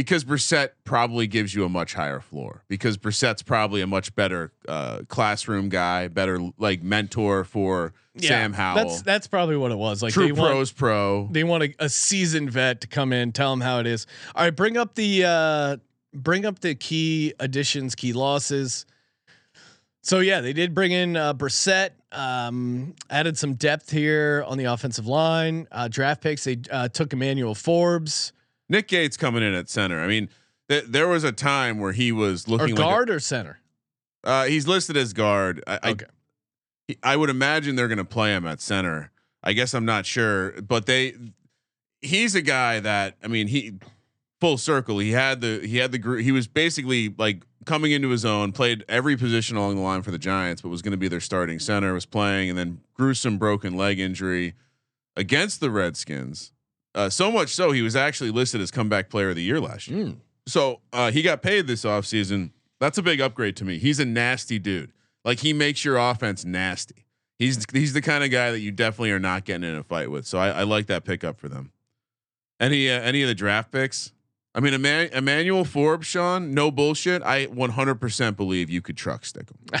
[0.00, 4.50] because Brissett probably gives you a much higher floor because Brissett's probably a much better
[4.66, 8.76] uh, classroom guy, better like mentor for Sam Howell.
[8.76, 10.02] That's that's probably what it was.
[10.02, 11.28] Like True they want, pros pro.
[11.30, 14.06] they want a, a seasoned vet to come in, tell them how it is.
[14.34, 15.76] All right, bring up the uh
[16.14, 18.86] bring up the key additions, key losses.
[20.00, 21.90] So yeah, they did bring in uh, Brissett.
[22.10, 25.68] Um, added some depth here on the offensive line.
[25.70, 26.44] Uh, draft picks.
[26.44, 28.32] They uh, took Emmanuel Forbes
[28.70, 30.00] Nick Gates coming in at center.
[30.00, 30.30] I mean,
[30.70, 33.58] th- there was a time where he was looking guard or center.
[34.24, 35.62] Like a, uh, he's listed as guard.
[35.66, 36.06] I, I Okay.
[36.88, 39.10] he- I would imagine they're going to play him at center.
[39.42, 41.14] I guess I'm not sure, but they
[42.02, 43.74] he's a guy that I mean he
[44.40, 44.98] full circle.
[44.98, 48.52] He had the he had the gr- he was basically like coming into his own,
[48.52, 51.20] played every position along the line for the Giants, but was going to be their
[51.20, 51.92] starting center.
[51.94, 54.54] Was playing and then gruesome broken leg injury
[55.16, 56.52] against the Redskins.
[56.94, 59.88] Uh, so much so he was actually listed as comeback player of the year last
[59.88, 60.06] year.
[60.06, 60.16] Mm.
[60.46, 62.50] So uh, he got paid this offseason.
[62.80, 63.78] That's a big upgrade to me.
[63.78, 64.92] He's a nasty dude.
[65.24, 67.06] Like he makes your offense nasty.
[67.38, 70.10] He's he's the kind of guy that you definitely are not getting in a fight
[70.10, 70.26] with.
[70.26, 71.72] So I, I like that pickup for them.
[72.58, 74.12] Any uh, any of the draft picks?
[74.54, 77.22] I mean, Eman- Emmanuel Forbes, Sean, no bullshit.
[77.22, 79.80] I 100% believe you could truck stick him.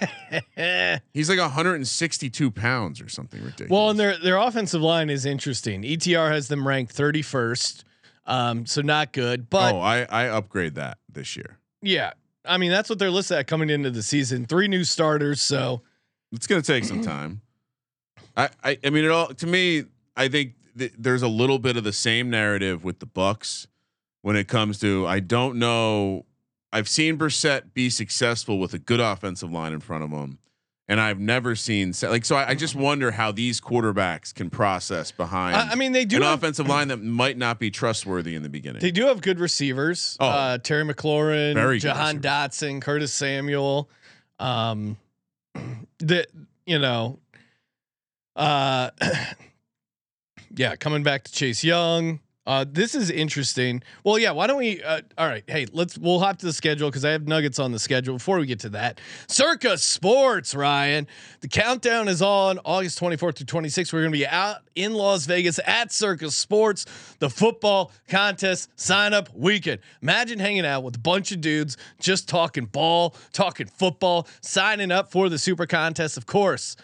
[1.14, 3.70] He's like 162 pounds or something ridiculous.
[3.70, 5.82] Well, and their their offensive line is interesting.
[5.82, 7.84] ETR has them ranked 31st,
[8.26, 9.50] um, so not good.
[9.50, 11.58] But oh, I I upgrade that this year.
[11.82, 12.12] yeah,
[12.44, 14.46] I mean that's what they're listed at coming into the season.
[14.46, 15.82] Three new starters, so
[16.32, 17.40] It's gonna take some time.
[18.36, 19.84] I, I I mean it all to me.
[20.16, 23.66] I think th- there's a little bit of the same narrative with the Bucks
[24.22, 26.26] when it comes to I don't know.
[26.72, 30.38] I've seen Brissett be successful with a good offensive line in front of him,
[30.88, 32.36] and I've never seen like so.
[32.36, 35.56] I, I just wonder how these quarterbacks can process behind.
[35.56, 38.42] I, I mean they do an have, offensive line that might not be trustworthy in
[38.42, 38.80] the beginning.
[38.80, 40.16] they do have good receivers.
[40.20, 40.26] Oh.
[40.28, 42.20] uh, Terry McLaurin, Very Jahan.
[42.20, 43.90] Dotson, Curtis Samuel.
[44.38, 44.96] Um,
[45.98, 46.26] the
[46.66, 47.18] you know,
[48.36, 48.90] uh,
[50.56, 52.20] yeah, coming back to Chase Young.
[52.50, 53.80] Uh, this is interesting.
[54.02, 54.32] Well, yeah.
[54.32, 54.82] Why don't we?
[54.82, 55.44] Uh, all right.
[55.46, 55.96] Hey, let's.
[55.96, 58.14] We'll hop to the schedule because I have nuggets on the schedule.
[58.14, 61.06] Before we get to that, Circa Sports, Ryan.
[61.42, 63.92] The countdown is on August 24th to 26th.
[63.92, 66.86] We're going to be out in Las Vegas at Circa Sports,
[67.20, 69.78] the football contest sign up weekend.
[70.02, 75.12] Imagine hanging out with a bunch of dudes just talking ball, talking football, signing up
[75.12, 76.16] for the super contest.
[76.16, 76.74] Of course,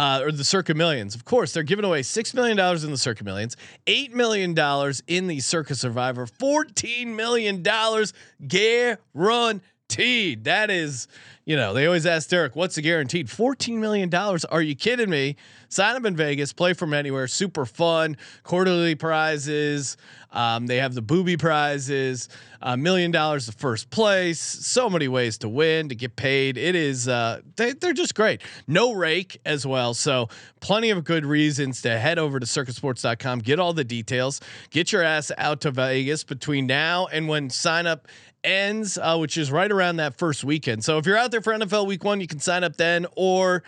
[0.00, 1.14] uh, or the Circa Millions.
[1.14, 3.54] Of course, they're giving away six million dollars in the Circa Millions,
[3.86, 8.14] eight million dollars in the Circa Survivor, fourteen million dollars
[8.48, 9.60] guaranteed.
[9.90, 11.08] That is,
[11.44, 14.44] you know, they always ask Derek, "What's the guaranteed?" Fourteen million dollars.
[14.44, 15.36] Are you kidding me?
[15.68, 17.28] Sign up in Vegas, play from anywhere.
[17.28, 18.16] Super fun.
[18.42, 19.96] Quarterly prizes.
[20.32, 22.28] Um, they have the booby prizes,
[22.62, 24.40] a million dollars the first place.
[24.40, 26.56] So many ways to win, to get paid.
[26.56, 28.42] It is, uh, they, they're just great.
[28.66, 29.94] No rake as well.
[29.94, 30.28] So,
[30.60, 35.02] plenty of good reasons to head over to circasports.com, get all the details, get your
[35.02, 38.06] ass out to Vegas between now and when sign up
[38.44, 40.84] ends, uh, which is right around that first weekend.
[40.84, 43.62] So, if you're out there for NFL week one, you can sign up then or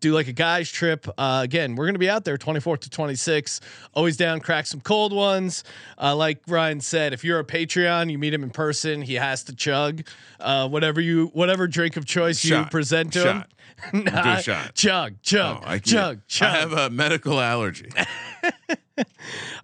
[0.00, 1.06] do like a guys trip.
[1.16, 3.60] Uh, again, we're going to be out there 24th to 26.
[3.94, 5.64] Always down, crack some cold ones.
[6.00, 9.02] Uh, like Ryan said, if you're a Patreon, you meet him in person.
[9.02, 10.06] He has to chug
[10.40, 13.36] uh, whatever you whatever drink of choice you present to Shot.
[13.36, 13.44] him.
[13.92, 14.74] Nah, shot.
[14.74, 16.48] Chug, chug, Oh, chug, chug.
[16.48, 17.90] I have a medical allergy.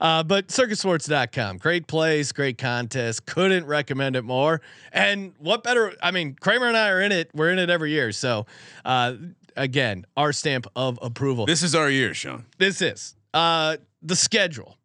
[0.01, 3.25] Uh, but circasports.com, great place, great contest.
[3.25, 4.61] Couldn't recommend it more.
[4.93, 5.95] And what better?
[6.03, 7.31] I mean, Kramer and I are in it.
[7.33, 8.11] We're in it every year.
[8.13, 8.45] So,
[8.85, 9.15] uh,
[9.57, 11.47] again, our stamp of approval.
[11.47, 12.45] this is our year, Sean.
[12.59, 14.77] this is uh the schedule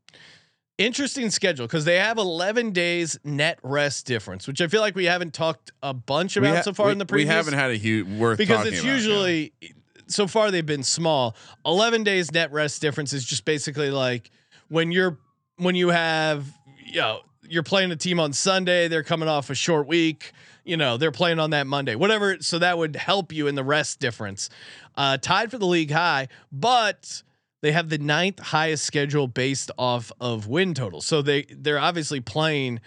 [0.77, 5.05] interesting schedule because they have 11 days net rest difference which i feel like we
[5.05, 7.27] haven't talked a bunch about ha- so far we, in the previous.
[7.27, 8.93] we haven't had a huge worth because it's about, yeah.
[8.93, 9.53] usually
[10.07, 11.35] so far they've been small
[11.65, 14.29] 11 days net rest difference is just basically like
[14.69, 15.17] when you're
[15.57, 16.47] when you have
[16.85, 20.31] you know you're playing a team on sunday they're coming off a short week
[20.63, 23.63] you know they're playing on that monday whatever so that would help you in the
[23.63, 24.49] rest difference
[24.95, 27.23] uh tied for the league high but
[27.61, 31.01] they have the ninth highest schedule based off of win total.
[31.01, 32.79] So they they're obviously playing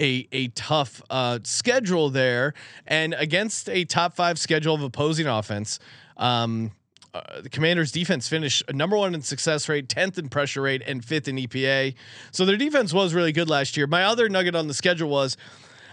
[0.00, 2.54] a a tough uh, schedule there,
[2.86, 5.78] and against a top five schedule of opposing offense.
[6.16, 6.72] Um,
[7.14, 11.04] uh, the Commanders' defense finished number one in success rate, tenth in pressure rate, and
[11.04, 11.94] fifth in EPA.
[12.30, 13.86] So their defense was really good last year.
[13.86, 15.36] My other nugget on the schedule was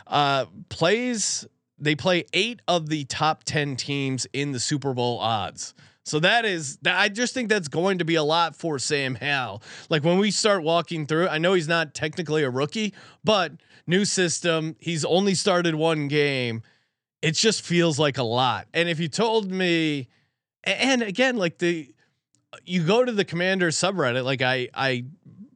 [0.08, 1.46] uh, plays.
[1.78, 5.74] They play eight of the top ten teams in the Super Bowl odds.
[6.10, 9.16] So that is that I just think that's going to be a lot for Sam
[9.16, 9.62] Howell.
[9.90, 12.94] Like when we start walking through, I know he's not technically a rookie,
[13.24, 13.54] but
[13.86, 16.64] new system, he's only started one game.
[17.22, 18.68] It just feels like a lot.
[18.74, 20.08] And if you told me
[20.64, 21.94] and again like the
[22.66, 25.06] you go to the commander subreddit like I I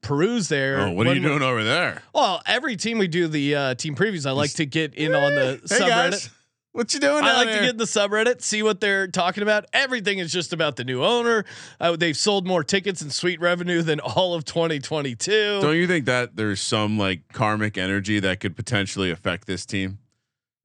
[0.02, 0.82] peruse there.
[0.82, 2.04] Oh, what are you doing over there?
[2.14, 5.34] Well, every team we do the uh, team previews, I like to get in on
[5.34, 5.88] the Hey subreddit.
[6.12, 6.30] guys,
[6.74, 7.24] what you doing?
[7.24, 7.56] I down like there?
[7.60, 9.66] to get in the subreddit, see what they're talking about.
[9.74, 11.46] Everything is just about the new owner.
[11.80, 15.62] Uh, they've sold more tickets and suite revenue than all of 2022.
[15.62, 20.00] Don't you think that there's some like karmic energy that could potentially affect this team?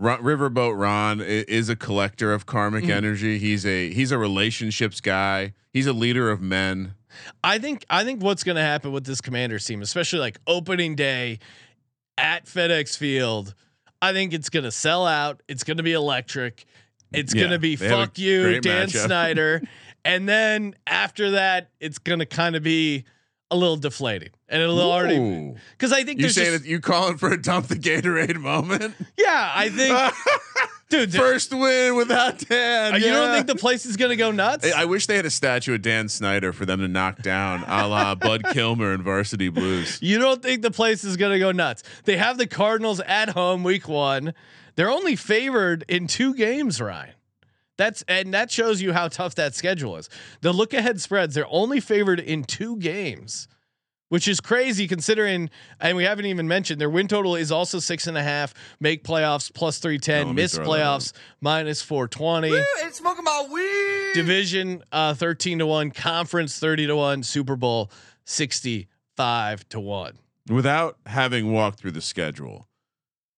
[0.00, 2.90] Ron, Riverboat Ron is a collector of karmic Mhm.
[2.90, 3.38] energy.
[3.38, 5.54] He's a he's a relationships guy.
[5.72, 6.94] He's a leader of men.
[7.42, 10.94] I think I think what's going to happen with this Commanders team, especially like opening
[10.94, 11.40] day
[12.16, 13.54] at FedEx Field,
[14.00, 15.42] I think it's going to sell out.
[15.48, 16.64] It's going to be electric.
[17.12, 19.06] It's Yeah, going to be they have a fuck you, Dan matchup.
[19.06, 19.62] Snyder,
[20.04, 23.04] and then after that, it's going to kind of be
[23.50, 26.80] a little deflating, and it'll already because I think You there's saying just, that you
[26.80, 28.94] calling for a dump the Gatorade moment?
[29.16, 29.94] yeah, I think
[30.88, 32.94] dude, First win without Dan.
[32.94, 34.70] uh, you don't think the place is going to go nuts?
[34.72, 37.64] I I wish they had a statue of Dan Snyder for them to knock down,
[37.66, 39.98] a la Bud Kilmer in Varsity Blues.
[40.00, 41.82] You don't think the place is going to go nuts?
[42.04, 44.34] They have the Cardinals at home week one.
[44.76, 47.14] They're only favored in two games, Ryan.
[47.76, 50.08] That's and that shows you how tough that schedule is.
[50.40, 53.46] The look ahead spreads, they're only favored in two games,
[54.08, 58.06] which is crazy considering, and we haven't even mentioned their win total is also six
[58.06, 62.54] and a half, make playoffs plus 310, Oh, let me miss playoffs minus 420.
[62.82, 64.12] Ain't smoking my weed.
[64.14, 67.90] Division uh 13 to 1, conference 30 to 1, Super Bowl
[68.24, 70.18] 65 to 1.
[70.48, 72.68] Without having walked through the schedule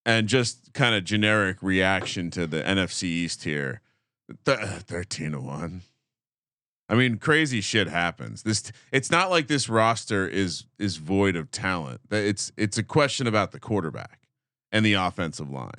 [0.07, 3.81] and just kind of generic reaction to the NFC East here,
[4.45, 5.83] th- 13 to 1.
[6.91, 8.43] I mean, crazy shit happens.
[8.43, 12.01] This it's not like this roster is is void of talent.
[12.11, 14.19] That It's it's a question about the quarterback
[14.73, 15.71] and the offensive line.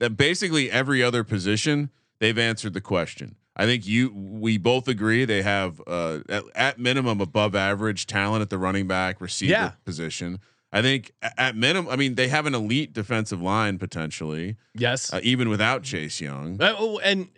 [0.00, 1.90] That basically every other position
[2.20, 3.36] they've answered the question.
[3.54, 8.42] I think you we both agree they have uh, at, at minimum above average talent
[8.42, 9.70] at the running back receiver Yeah.
[9.84, 10.40] position.
[10.72, 15.12] I think at minimum, I mean they have an elite defensive line potentially, Yes.
[15.12, 16.60] uh, even without Chase Young.
[16.60, 17.28] Uh, oh, and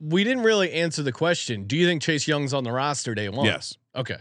[0.00, 1.64] we didn't really answer the question.
[1.64, 3.46] Do you think Chase Young's on the roster day one?
[3.46, 3.76] Yes.
[3.94, 4.18] Okay.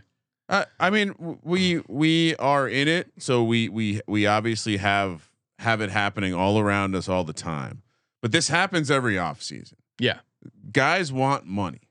[0.50, 5.82] Uh, I mean, we we are in it, so we we we obviously have have
[5.82, 7.82] it happening all around us all the time.
[8.22, 9.74] But this happens every offseason.
[10.00, 10.20] Yeah.
[10.72, 11.82] Guys want money,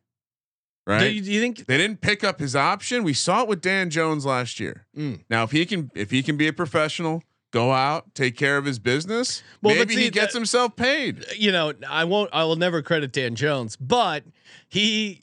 [0.87, 1.01] right?
[1.01, 1.67] Do, you, do you think?
[1.67, 3.05] they didn't pick up his option.
[3.05, 4.87] We saw it with Dan Jones last year.
[4.97, 5.21] Mm.
[5.29, 7.23] Now, if he can if he can be a professional,
[7.57, 11.25] go out, take care of his business, Well, maybe see, he gets that- himself paid.
[11.37, 12.31] You know, I won't.
[12.33, 14.25] I will never credit Dan Jones, but
[14.69, 15.23] he,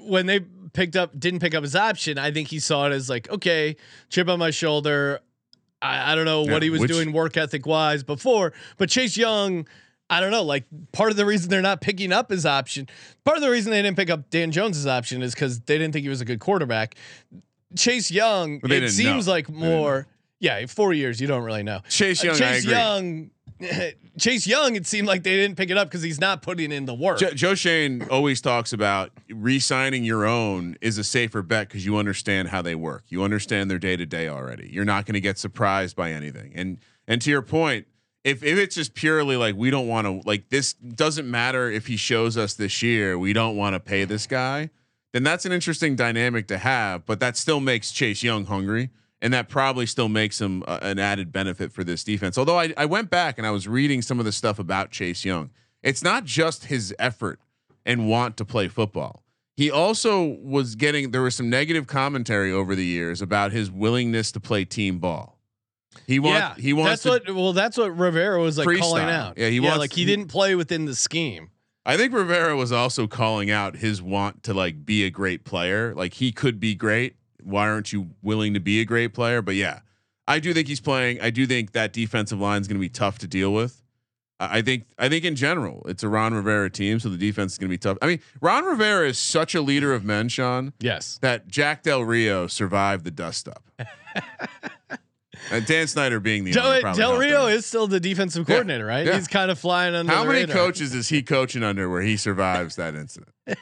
[0.00, 0.40] when they
[0.72, 2.18] picked up, didn't pick up his option.
[2.18, 3.76] I think he saw it as like, okay,
[4.08, 5.20] chip on my shoulder.
[5.82, 8.88] I, I don't know Yeah, what he was which- doing work ethic wise before, but
[8.88, 9.66] Chase Young.
[10.08, 10.44] I don't know.
[10.44, 12.88] Like part of the reason they're not picking up his option,
[13.24, 15.92] part of the reason they didn't pick up Dan Jones's option is because they didn't
[15.94, 16.94] think he was a good quarterback.
[17.76, 19.32] Chase Young, it seems know.
[19.32, 20.06] like more.
[20.40, 21.80] Yeah, four years you don't really know.
[21.88, 22.64] Chase Uh, Young, I Chase.
[22.66, 23.30] Young,
[24.18, 24.76] Chase Young.
[24.76, 27.18] It seemed like they didn't pick it up because he's not putting in the work.
[27.18, 31.96] Jo- Joe Schoen always talks about re-signing your own is a safer bet because you
[31.96, 33.04] understand how they work.
[33.08, 34.68] You understand their day to day already.
[34.70, 36.52] You're not going to get surprised by anything.
[36.54, 37.86] And and to your point,
[38.24, 41.86] if if it's just purely like we don't want to like this doesn't matter if
[41.86, 44.68] he shows us this year, we don't want to pay this guy.
[45.12, 47.06] Then that's an interesting dynamic to have.
[47.06, 48.90] But that still makes Chase Young hungry.
[49.22, 52.36] And that probably still makes him uh, an added benefit for this defense.
[52.36, 55.24] Although I, I went back and I was reading some of the stuff about Chase
[55.24, 55.50] Young.
[55.82, 57.40] It's not just his effort
[57.86, 59.22] and want to play football.
[59.56, 64.30] He also was getting there was some negative commentary over the years about his willingness
[64.32, 65.38] to play team ball.
[66.06, 67.36] He wants yeah, he wants That's to, what.
[67.36, 69.38] Well, that's what Rivera was like calling out.
[69.38, 71.50] Yeah, he wants- like he, he- didn't play within the scheme.
[71.86, 75.94] I think Rivera was also calling out his want to like be a great player.
[75.94, 77.14] Like he could be great.
[77.46, 79.40] Why aren't you willing to be a great player?
[79.40, 79.80] But yeah,
[80.26, 81.20] I do think he's playing.
[81.20, 83.82] I do think that defensive line is going to be tough to deal with.
[84.38, 87.58] I think I think in general it's a Ron Rivera team, so the defense is
[87.58, 87.96] going to be tough.
[88.02, 91.18] I mean, Ron Rivera is such a leader of men, Sean, Yes.
[91.22, 93.62] that Jack Del Rio survived the dust up.
[95.50, 99.06] and Dan Snyder being the Del, Del Rio is still the defensive coordinator, right?
[99.06, 99.16] yeah.
[99.16, 100.12] He's kind of flying under.
[100.12, 100.54] How many radar.
[100.54, 103.32] coaches is he coaching under where he survives that incident?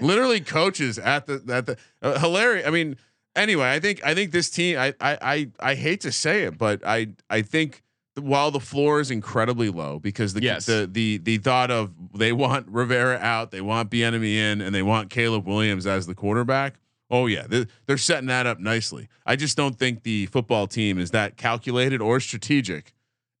[0.00, 2.66] Literally coaches at the at the uh, hilarious.
[2.66, 2.96] I mean,
[3.36, 4.78] anyway, I think I think this team.
[4.78, 7.82] I I I I hate to say it, but I I think
[8.20, 10.66] while the floor is incredibly low because the Yes.
[10.66, 14.82] the the the thought of they want Rivera out, they want Bieniemy in, and they
[14.82, 16.74] want Caleb Williams as the quarterback.
[17.10, 19.08] Oh yeah, they're, they're setting that up nicely.
[19.24, 22.92] I just don't think the football team is that calculated or strategic,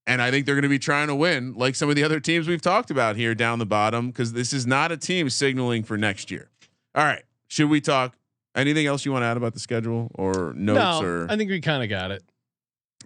[0.06, 2.18] and I think they're going to be trying to win like some of the other
[2.18, 5.82] teams we've talked about here down the bottom because this is not a team signaling
[5.82, 6.48] for next year.
[6.94, 8.16] All right, should we talk?
[8.58, 11.26] Anything else you want to add about the schedule or notes no, or?
[11.30, 12.22] I think we kind of got it.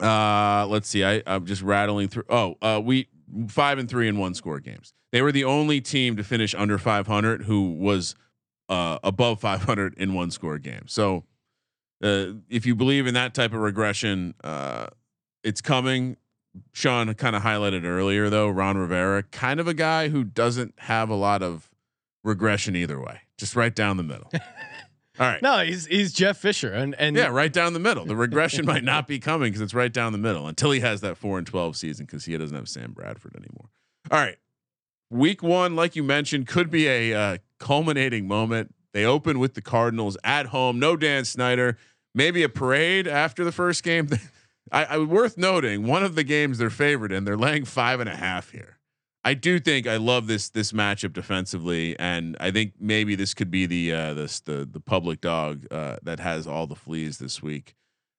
[0.00, 1.04] Uh, let's see.
[1.04, 2.24] I, I'm just rattling through.
[2.28, 3.08] Oh, uh, we
[3.48, 4.94] five and three in one score games.
[5.12, 8.14] They were the only team to finish under 500 who was
[8.68, 10.84] uh, above 500 in one score game.
[10.86, 11.24] So,
[12.02, 14.86] uh, if you believe in that type of regression, uh,
[15.44, 16.16] it's coming.
[16.72, 18.48] Sean kind of highlighted earlier, though.
[18.48, 21.70] Ron Rivera, kind of a guy who doesn't have a lot of
[22.24, 24.30] regression either way, just right down the middle.
[25.22, 25.40] All right.
[25.40, 28.04] No, he's he's Jeff Fisher, and and Yeah, right down the middle.
[28.04, 31.00] The regression might not be coming because it's right down the middle until he has
[31.02, 33.70] that four and twelve season because he doesn't have Sam Bradford anymore.
[34.10, 34.36] All right,
[35.10, 38.74] week one, like you mentioned, could be a uh, culminating moment.
[38.94, 40.80] They open with the Cardinals at home.
[40.80, 41.78] No Dan Snyder.
[42.16, 44.08] Maybe a parade after the first game.
[44.72, 47.24] I, I worth noting one of the games they're favored in.
[47.24, 48.78] They're laying five and a half here.
[49.24, 53.50] I do think I love this this matchup defensively, and I think maybe this could
[53.50, 57.40] be the uh, this the the public dog uh, that has all the fleas this
[57.42, 57.74] week.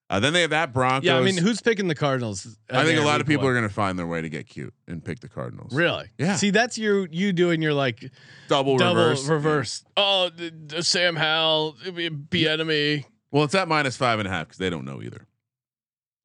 [0.09, 1.05] Uh, then they have that Broncos.
[1.07, 1.17] yeah.
[1.17, 2.57] I mean, who's picking the Cardinals?
[2.69, 3.51] I think a lot of people one?
[3.51, 5.73] are going to find their way to get cute and pick the Cardinals.
[5.73, 6.05] really.
[6.19, 6.35] Yeah.
[6.35, 8.11] See, that's your you doing your like
[8.47, 9.27] Double, double reverse.
[9.27, 9.83] reverse.
[9.97, 13.05] Oh, the, the Sam Howell, Bieniemy.
[13.31, 15.25] Well, it's at minus five and a half because they don't know either.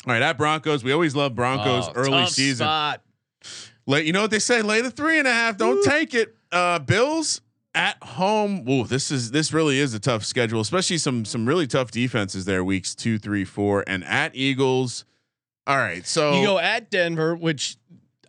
[0.07, 2.65] All right, at Broncos, we always love Broncos Oh, early season.
[2.67, 3.03] spot.
[3.89, 4.61] Late, you know what they say?
[4.61, 5.57] Lay the three and a half.
[5.57, 6.37] Don't take it.
[6.53, 7.41] Uh, Bills
[7.75, 8.69] at home.
[8.69, 12.45] Ooh, this is this really is a tough schedule, especially some some really tough defenses
[12.45, 12.63] there.
[12.63, 15.07] Weeks two, three, four, and at Eagles.
[15.67, 17.79] All right, so You go at Denver, which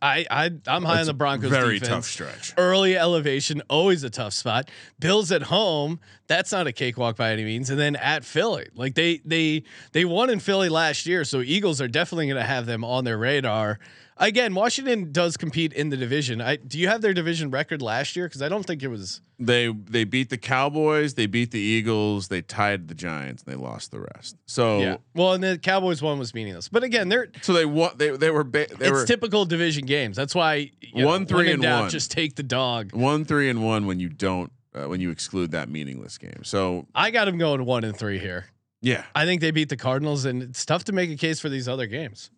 [0.02, 1.50] I I I'm high on the Broncos.
[1.50, 1.90] Very defense.
[1.90, 2.54] tough stretch.
[2.58, 4.70] Early elevation, always a tough spot.
[4.98, 7.70] Bills at home, that's not a cakewalk by any means.
[7.70, 11.82] And then at Philly, like they they they won in Philly last year, so Eagles
[11.82, 13.80] are definitely going to have them on their radar.
[14.22, 16.42] Again, Washington does compete in the division.
[16.42, 18.28] I do you have their division record last year?
[18.28, 19.22] Because I don't think it was.
[19.40, 23.58] They they beat the Cowboys, they beat the Eagles, they tied the Giants, and they
[23.58, 24.36] lost the rest.
[24.46, 24.98] So Yeah.
[25.16, 26.68] Well, and the Cowboys one was meaningless.
[26.68, 27.92] But again, they're so they won.
[27.96, 30.18] They they were ba- they it's were typical division games.
[30.18, 31.90] That's why you One, know, three, and doubt, one.
[31.90, 32.94] Just take the dog.
[32.94, 36.44] one three and one when you don't uh, when you exclude that meaningless game.
[36.44, 38.48] So I got them going one and three here.
[38.82, 41.48] yeah, I think they beat the Cardinals, and it's tough to make a case for
[41.48, 42.32] these other games.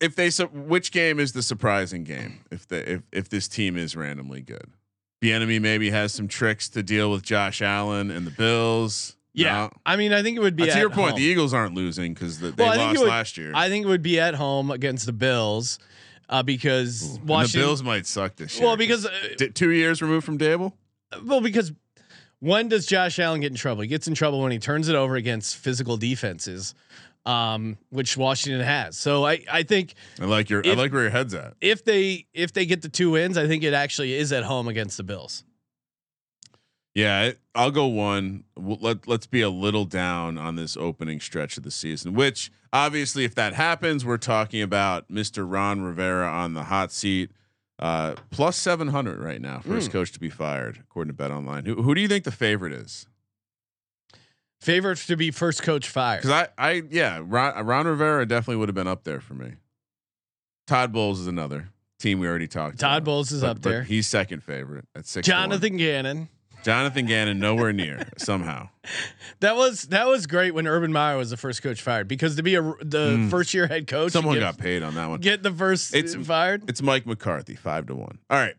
[0.00, 3.76] If they su- which game is the surprising game if the if if this team
[3.76, 4.70] is randomly good
[5.22, 9.70] the enemy maybe has some tricks to deal with josh allen and the bills No.
[9.86, 11.18] I mean, I think it would be Uh, to your point home.
[11.20, 13.88] the eagles aren't losing because the, they Well, lost would- last year I think it
[13.88, 15.78] would be at home against the Bills,
[16.28, 20.02] uh, because And the bills might suck this year well, because uh, D- two years
[20.02, 20.72] removed from Daboll.
[21.24, 21.72] well, because
[22.40, 23.80] when does Josh Allen get in trouble?
[23.82, 26.74] He gets in trouble when he turns it over against physical defenses,
[27.26, 28.96] um, which Washington has.
[28.96, 31.54] So I, I think I like your I like where your head's at.
[31.60, 34.68] if they if they get the two wins, I think it actually is at home
[34.68, 35.44] against the Bills.
[36.94, 38.44] Yeah, I'll go one.
[38.56, 42.14] Let Let's be a little down on this opening stretch of the season.
[42.14, 45.44] Which obviously, if that happens, we're talking about Mr.
[45.46, 47.32] Ron Rivera on the hot seat,
[47.78, 49.92] uh, plus seven hundred right now, first Mm.
[49.92, 51.66] coach to be fired, according to Bet Online.
[51.66, 53.06] Who Who do you think the favorite is?
[54.60, 56.22] Favorite to be first coach fired.
[56.22, 59.52] Because I, I, yeah, Ron, Ron Rivera definitely would have been up there for me.
[60.66, 61.68] Todd Bowles is another
[62.00, 62.74] team we already talked.
[62.80, 62.88] About.
[62.88, 63.82] Todd about, Bowles is but- up but there.
[63.82, 65.28] He's second favorite at six.
[65.28, 65.32] one.
[65.34, 66.28] Jonathan Gannon.
[66.64, 68.68] Jonathan Gannon nowhere near somehow.
[69.38, 72.42] That was that was great when Urban Meyer was the first coach fired because to
[72.42, 73.30] be a the Mm.
[73.30, 75.20] first year head coach, Someone get, got paid on that one.
[75.20, 76.68] get the first It's- fired.
[76.68, 78.18] It's Mike McCarthy, five to one.
[78.28, 78.56] All right,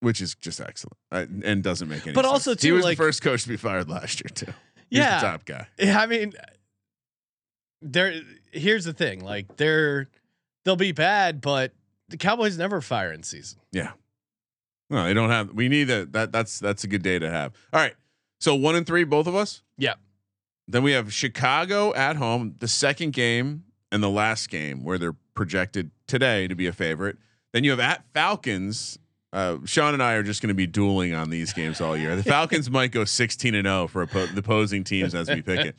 [0.00, 2.14] which is just excellent uh, and doesn't make any.
[2.14, 2.32] But sense.
[2.48, 4.54] also, he was like- the first coach to be fired last year too.
[4.90, 5.66] Yeah, the top guy.
[5.80, 6.32] I mean,
[7.82, 8.20] there.
[8.52, 10.08] Here's the thing: like they're
[10.64, 11.72] they'll be bad, but
[12.08, 13.60] the Cowboys never fire in season.
[13.72, 13.92] Yeah.
[14.90, 15.52] No, they don't have.
[15.52, 16.12] We need that.
[16.12, 17.52] That that's that's a good day to have.
[17.72, 17.94] All right.
[18.40, 19.62] So one and three, both of us.
[19.78, 19.94] Yeah.
[20.68, 25.16] Then we have Chicago at home, the second game and the last game where they're
[25.34, 27.18] projected today to be a favorite.
[27.52, 28.98] Then you have at Falcons.
[29.34, 32.14] Uh, Sean and I are just going to be dueling on these games all year.
[32.14, 35.58] The Falcons might go 16 and 0 for oppo- the opposing teams as we pick
[35.66, 35.76] it.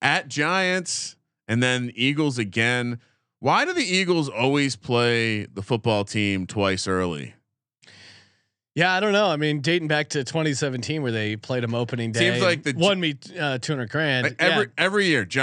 [0.00, 1.14] At Giants
[1.46, 2.98] and then Eagles again.
[3.40, 7.34] Why do the Eagles always play the football team twice early?
[8.74, 9.26] Yeah, I don't know.
[9.26, 12.72] I mean, dating back to 2017 where they played them opening day, Seems like the-
[12.74, 14.24] won me uh, 200 grand.
[14.24, 14.84] Like every yeah.
[14.84, 15.40] every year, Gi-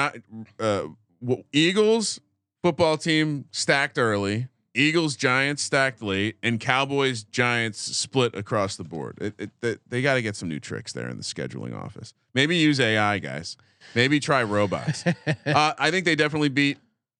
[0.59, 0.88] uh,
[1.22, 2.20] w- Eagles,
[2.64, 4.47] football team stacked early.
[4.74, 9.17] Eagles Giants stacked late, and Cowboys Giants split across the board.
[9.19, 12.13] It, it, they, they got to get some new tricks there in the scheduling office.
[12.34, 13.57] Maybe use AI, guys.
[13.95, 15.05] Maybe try robots.
[15.45, 16.78] uh, I think they definitely beat.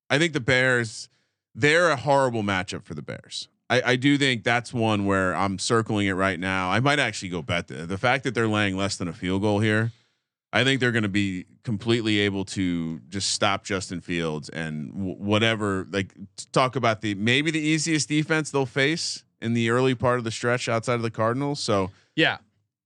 [0.10, 1.10] I think the Bears.
[1.54, 3.50] They're a horrible matchup for the Bears.
[3.70, 6.70] I, I do think that's one where I'm circling it right now.
[6.70, 9.42] I might actually go bet the, the fact that they're laying less than a field
[9.42, 9.92] goal here.
[10.54, 15.16] I think they're going to be completely able to just stop Justin Fields and w-
[15.16, 15.88] whatever.
[15.92, 16.14] Like
[16.52, 20.32] talk about the maybe the easiest defense they'll face in the early part of the
[20.32, 21.60] stretch outside of the Cardinals.
[21.62, 22.38] So Yeah.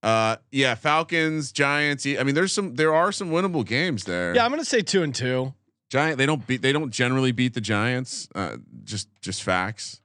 [0.03, 2.05] uh, yeah, Falcons, Giants.
[2.05, 4.35] I mean, there's some there are some winnable games there.
[4.35, 5.53] Yeah, I'm gonna say two and two.
[5.89, 6.17] Giant.
[6.17, 6.61] They don't beat.
[6.61, 8.27] They don't generally beat the Giants.
[8.35, 10.01] Uh, just just facts.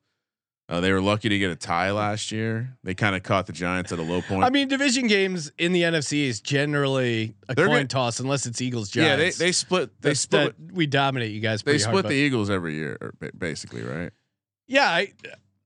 [0.71, 2.77] Uh, they were lucky to get a tie last year.
[2.85, 4.45] They kind of caught the Giants at a low point.
[4.45, 8.47] I mean, division games in the NFC is generally a They're coin gonna- toss unless
[8.47, 9.37] it's Eagles yeah, Giants.
[9.39, 9.91] they they split.
[10.01, 10.55] They That's- split.
[10.68, 11.62] that we dominate you guys.
[11.62, 14.12] They pretty hard, split the Eagles every year, or basically, right?
[14.68, 15.12] Yeah, I,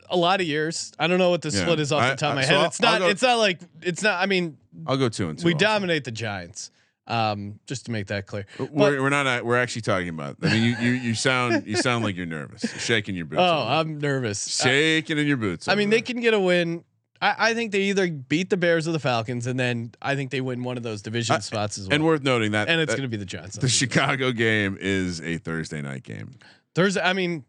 [0.08, 0.92] a lot of years.
[0.98, 1.60] I don't know what the Yeah.
[1.60, 2.56] split is off I- the top of my so head.
[2.60, 2.98] I'll- it's not.
[3.00, 3.60] Go- it's not like.
[3.82, 4.22] It's not.
[4.22, 5.44] I mean, I'll go two and two.
[5.44, 5.66] we also.
[5.66, 6.70] dominate the Giants.
[7.06, 8.46] Um, just to make that clear.
[8.58, 9.26] We're, we're not.
[9.26, 10.36] uh, We're actually talking about.
[10.42, 13.40] I mean, you you you sound you sound like you're nervous, shaking your boots.
[13.40, 13.62] Oh, little.
[13.62, 14.60] I'm nervous.
[14.64, 15.68] I, shaking in your boots.
[15.68, 16.82] I over mean, they can get a win.
[17.20, 20.30] I, I think they either beat the Bears or the Falcons, and then I think
[20.30, 21.94] they win one of those division Uh, spots as well.
[21.94, 23.56] And worth noting that, and it's going to be the Giants.
[23.58, 26.38] the Chicago game is a Thursday night game,
[26.74, 27.02] Thursday.
[27.02, 27.44] I mean,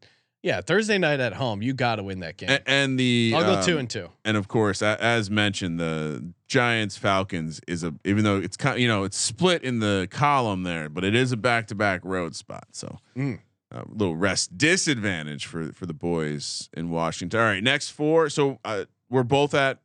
[0.45, 1.63] yeah, Thursday night at home.
[1.63, 2.49] You got to win that game.
[2.49, 4.09] and, and the I'll go um, two and two.
[4.23, 8.79] and of course, a, as mentioned, the Giants Falcons is a even though it's kind
[8.79, 12.01] you know it's split in the column there, but it is a back to back
[12.05, 12.67] road spot.
[12.73, 13.39] So Mm.
[13.71, 17.39] a little rest disadvantage for for the boys in Washington.
[17.39, 18.29] All right, next four.
[18.29, 19.79] So uh, we're both at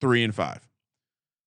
[0.00, 0.66] three and five.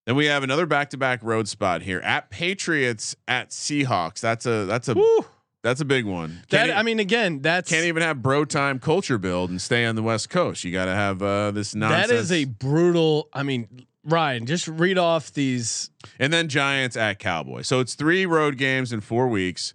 [0.05, 4.19] Then we have another back to back road spot here at Patriots at Seahawks.
[4.21, 5.25] That's a that's a Woo.
[5.61, 6.41] That's a big one.
[6.49, 9.85] That Can't I mean, again, that's can't even have bro time culture build and stay
[9.85, 10.63] on the West Coast.
[10.63, 12.07] You got to have uh, this nonsense.
[12.07, 13.27] that is a brutal.
[13.33, 15.89] I mean, Ryan, just read off these.
[16.19, 17.67] and then Giants at Cowboys.
[17.67, 19.73] So it's three road games in four weeks.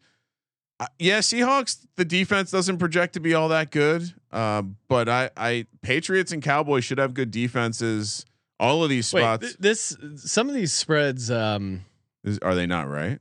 [0.80, 1.87] Uh, yeah, Seahawks.
[1.97, 6.43] The defense doesn't project to be all that good, uh, but I, I Patriots and
[6.43, 8.24] Cowboys should have good defenses.
[8.59, 11.30] All of these Wait, spots th- this some of these spreads.
[11.30, 11.85] Um,
[12.24, 13.18] is, are they not right?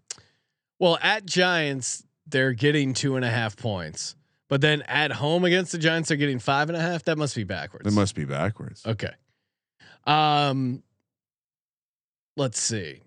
[0.80, 2.04] well, at Giants,
[2.34, 4.16] they're getting two and a half points,
[4.50, 7.04] but then at home against the Giants, they're getting five and a half.
[7.04, 7.86] That must be backwards.
[7.86, 8.86] They must be backwards.
[8.86, 9.12] Okay.
[10.06, 10.84] Um
[12.36, 13.00] let's see.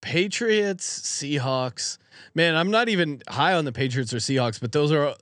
[0.00, 1.98] Patriots, Seahawks.
[2.34, 5.14] Man, I'm not even high on the Patriots or Seahawks, but those are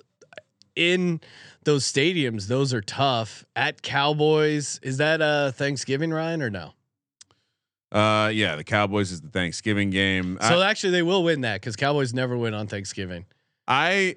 [0.74, 1.20] in
[1.64, 3.44] those stadiums, those are tough.
[3.54, 6.72] At Cowboys, is that a Thanksgiving Ryan or no?
[7.92, 10.38] Uh, yeah, the Cowboys is the Thanksgiving game.
[10.40, 13.26] So I, actually they will win that cuz Cowboys never win on Thanksgiving.
[13.68, 14.16] I,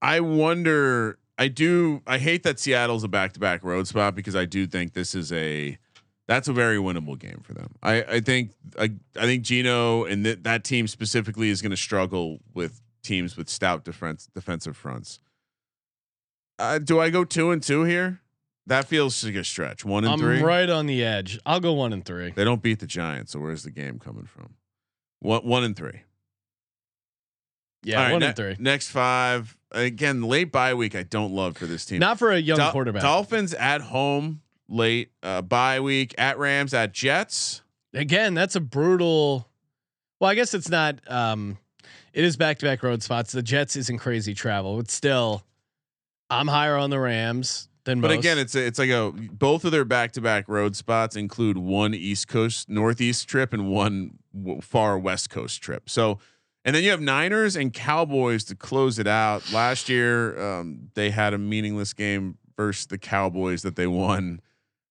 [0.00, 1.18] I wonder.
[1.38, 2.02] I do.
[2.06, 5.78] I hate that Seattle's a back-to-back road spot because I do think this is a
[6.28, 7.74] that's a very winnable game for them.
[7.82, 11.76] I I think I I think Gino and th- that team specifically is going to
[11.76, 15.20] struggle with teams with stout defense defensive fronts.
[16.58, 18.20] Uh, do I go two and two here?
[18.66, 19.84] That feels like a stretch.
[19.84, 20.42] One and I'm three.
[20.42, 21.40] right on the edge.
[21.44, 22.32] I'll go 1 and 3.
[22.36, 24.54] They don't beat the Giants, so where's the game coming from?
[25.18, 26.02] One one and three.
[27.82, 28.56] Yeah, right, 1 ne- and 3.
[28.58, 29.56] Next five.
[29.72, 30.94] Again, late bye week.
[30.94, 31.98] I don't love for this team.
[32.00, 33.02] Not for a young Dol- quarterback.
[33.02, 37.62] Dolphins at home late uh, bye week at Rams at Jets.
[37.94, 39.48] again, that's a brutal.
[40.18, 41.00] Well, I guess it's not.
[41.10, 41.56] Um,
[42.12, 43.32] it is back to back road spots.
[43.32, 45.44] The Jets isn't crazy travel, but still,
[46.28, 48.08] I'm higher on the Rams than most.
[48.08, 48.18] But most.
[48.24, 51.56] again, it's a, it's like a both of their back to back road spots include
[51.56, 55.88] one East Coast Northeast trip and one w- far West Coast trip.
[55.88, 56.18] So,
[56.64, 59.50] and then you have Niners and Cowboys to close it out.
[59.52, 64.40] Last year, um, they had a meaningless game versus the Cowboys that they won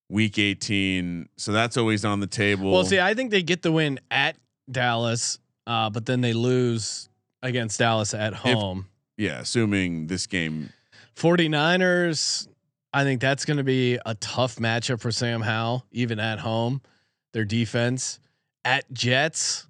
[0.10, 1.30] week 18.
[1.38, 2.72] So that's always on the table.
[2.72, 4.36] well, see, I think they get the win at
[4.70, 7.10] Dallas, uh, but then they lose
[7.44, 8.88] against Dallas at home.
[9.18, 10.70] yeah, assuming this game
[11.16, 12.48] 49ers,
[12.94, 16.82] I think that's going to be a tough matchup for Sam Howell, even at home.
[17.34, 18.20] Their defense
[18.66, 19.68] at Jets.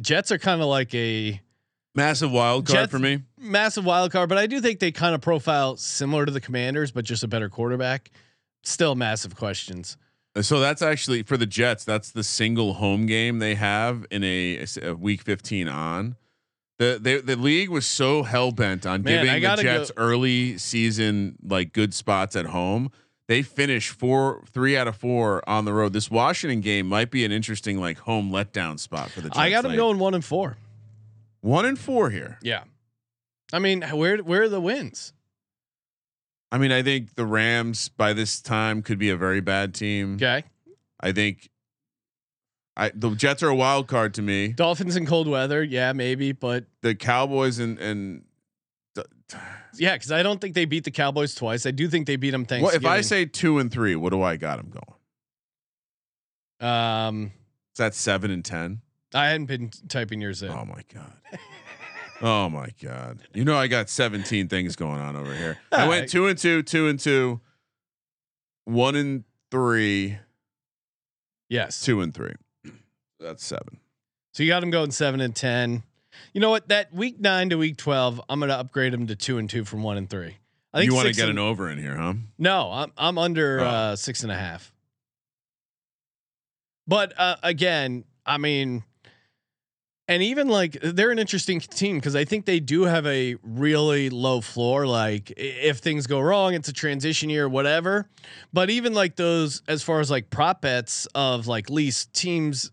[0.00, 1.40] Jets are kind of like a
[1.94, 3.22] massive wild card Jets- for me.
[3.38, 6.90] massive wild card, but I do think they kind of profile similar to the Commanders,
[6.90, 8.10] but just a better quarterback.
[8.62, 9.96] Still massive questions.
[10.40, 11.84] So that's actually for the Jets.
[11.84, 16.16] That's the single home game they have in a, a week 15 on.
[16.78, 20.58] The, the the league was so hell bent on Man, giving the Jets go- early
[20.58, 22.90] season like good spots at home.
[23.32, 25.94] They finished four, three out of four on the road.
[25.94, 29.38] This Washington game might be an interesting like home letdown spot for the Jets.
[29.38, 30.58] I got them going one and four.
[31.40, 32.38] one and four here.
[32.42, 32.64] Yeah.
[33.50, 35.14] I mean, where where are the wins?
[36.50, 40.16] I mean, I think the Rams by this time could be a very bad team.
[40.16, 40.44] Okay,
[41.00, 41.48] I think
[42.76, 44.48] I the Jets are a wild card to me.
[44.48, 48.24] Dolphins in cold weather, yeah, maybe, but The Cowboys and and
[49.74, 51.66] yeah, because I don't think they beat the Cowboys twice.
[51.66, 52.44] I do think they beat them.
[52.44, 52.80] Thanksgiving.
[52.80, 53.96] if I say two and three?
[53.96, 54.70] What do I got them
[56.60, 56.70] going?
[56.72, 57.32] um,
[57.72, 58.80] Is that seven and ten?
[59.14, 60.50] I hadn't been typing yours in.
[60.50, 61.12] Oh my god.
[62.22, 63.18] Oh my god.
[63.34, 65.58] You know I got 17 things going on over here.
[65.72, 67.40] I went 2 and 2, 2 and 2,
[68.66, 70.18] 1 and 3,
[71.48, 72.32] yes, 2 and 3.
[73.18, 73.78] That's 7.
[74.34, 75.82] So you got them going seven and ten.
[76.32, 76.68] You know what?
[76.68, 79.82] That week nine to week twelve, I'm gonna upgrade them to two and two from
[79.82, 80.36] one and three.
[80.74, 82.14] I think You want to get and- an over in here, huh?
[82.38, 83.64] No, I'm I'm under Oh.
[83.66, 84.72] uh, six and a half.
[86.86, 88.82] But uh, again, I mean,
[90.08, 94.10] and even like they're an interesting team because I think they do have a really
[94.10, 94.86] low floor.
[94.86, 98.08] Like if things go wrong, it's a transition year, whatever.
[98.52, 102.72] But even like those, as far as like prop bets of like least teams,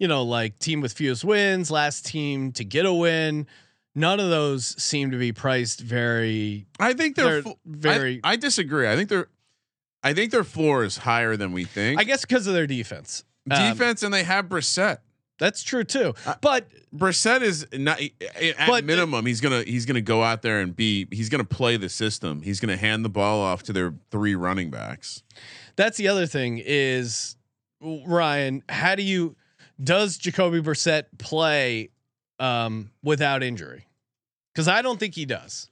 [0.00, 3.46] you know, like team with fewest wins, last team to get a win.
[3.94, 8.20] None of those seem to be priced very, I think they're they're, very.
[8.24, 8.88] I, I disagree.
[8.88, 9.28] I think they're
[10.02, 12.00] I think their floor is higher than we think.
[12.00, 13.24] I guess because of their defense.
[13.50, 14.98] Um, Defense and they have Brissett.
[15.38, 16.14] That's true too.
[16.26, 19.26] Uh, but Brissett is not eh, eh, at But- minimum.
[19.26, 21.08] He's gonna he's gonna go out there and be.
[21.10, 22.42] He's gonna play the system.
[22.42, 25.22] He's gonna hand the ball off to their three running backs.
[25.76, 27.36] that's the other thing is
[27.80, 29.34] Ryan, how do you
[29.82, 31.90] does Jacoby Brissett play
[32.38, 33.86] um, without injury?
[34.54, 35.68] Because I don't think he does.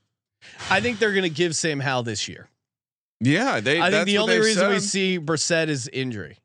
[0.71, 2.49] I think they're going to give Sam Howell this year.
[3.21, 3.81] Yeah, they.
[3.81, 6.39] I think the only reason we see Brissett is injury.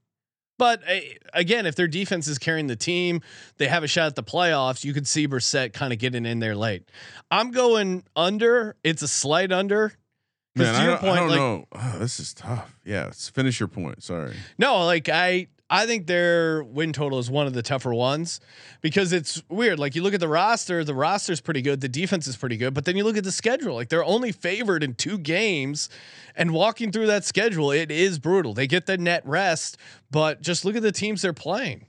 [0.57, 0.99] But uh,
[1.33, 3.21] again, if their defense is carrying the team,
[3.57, 4.83] they have a shot at the playoffs.
[4.83, 6.89] You could see Brissett kind of getting in there late.
[7.29, 8.75] I'm going under.
[8.83, 9.93] It's a slight under.
[10.55, 11.65] Man, to I your don't, I point, don't like know.
[11.73, 12.75] Oh, this is tough.
[12.85, 14.03] Yeah, finish your point.
[14.03, 14.35] Sorry.
[14.57, 18.39] No, like I I think their win total is one of the tougher ones
[18.81, 19.79] because it's weird.
[19.79, 22.75] Like you look at the roster, the roster's pretty good, the defense is pretty good,
[22.75, 23.73] but then you look at the schedule.
[23.73, 25.89] Like they're only favored in two games
[26.35, 28.53] and walking through that schedule, it is brutal.
[28.53, 29.77] They get the net rest,
[30.11, 31.87] but just look at the teams they're playing.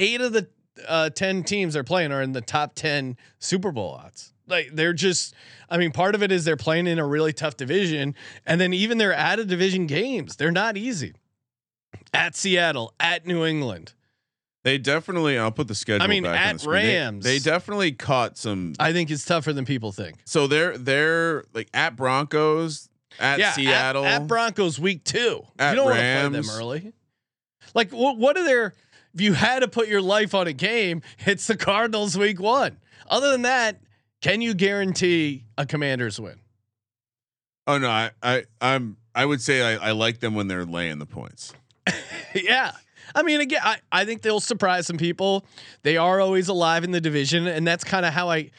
[0.00, 0.48] 8 of the
[0.88, 4.32] uh, 10 teams they're playing are in the top 10 Super Bowl odds.
[4.48, 5.32] Like they're just
[5.70, 8.72] I mean, part of it is they're playing in a really tough division, and then
[8.72, 11.12] even their added division games, they're not easy
[12.12, 13.92] at Seattle, at New England.
[14.64, 15.38] They definitely.
[15.38, 16.04] I'll put the schedule.
[16.04, 16.82] I mean, at the screen.
[16.82, 17.24] They- Rams.
[17.24, 18.74] They, definitely caught some.
[18.78, 20.18] I think it's tougher than people think.
[20.24, 22.88] so they're they're like at Broncos,
[23.18, 25.42] at yeah, Seattle, at, at Broncos week two.
[25.58, 26.92] At you don't want to play them early.
[27.74, 28.18] Like, what?
[28.18, 28.74] What are their?
[29.14, 32.78] If you had to put your life on a game, it's the Cardinals week one.
[33.08, 33.80] Other than that,
[34.22, 36.38] can you guarantee a Commanders win?
[37.66, 40.98] Oh no, I, I I'm I would say I, I like them when they're laying
[40.98, 41.52] the points.
[42.42, 42.72] yeah.
[43.14, 45.44] I mean, again, I, I think they'll surprise some people.
[45.82, 48.50] They are always alive in the division, and that's kind of how I.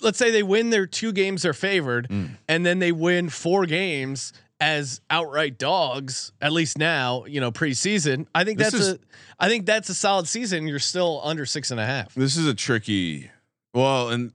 [0.00, 2.36] Let's say they win their two games they're favored, Mm.
[2.48, 6.32] and then they win four games as outright dogs.
[6.42, 8.26] At least now, you know, preseason.
[8.34, 8.98] I think This that's is- a.
[9.38, 10.66] I think that's a solid season.
[10.68, 12.14] You're still under six and a half.
[12.14, 13.30] This is a tricky.
[13.72, 14.32] Well, and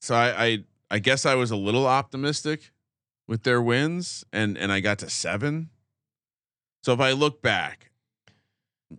[0.00, 0.58] so I I,
[0.92, 2.70] I guess I was a little optimistic
[3.28, 5.68] with their wins, and and I got to seven.
[6.84, 7.89] So if I look back,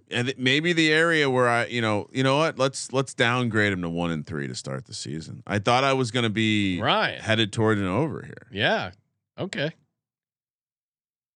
[0.09, 3.81] and maybe the area where I, you know, you know what, let's let's downgrade him
[3.81, 5.43] to one and three to start the season.
[5.45, 7.19] I thought I was going to be Right.
[7.19, 8.91] headed toward an over here, Yeah.
[9.39, 9.71] Okay.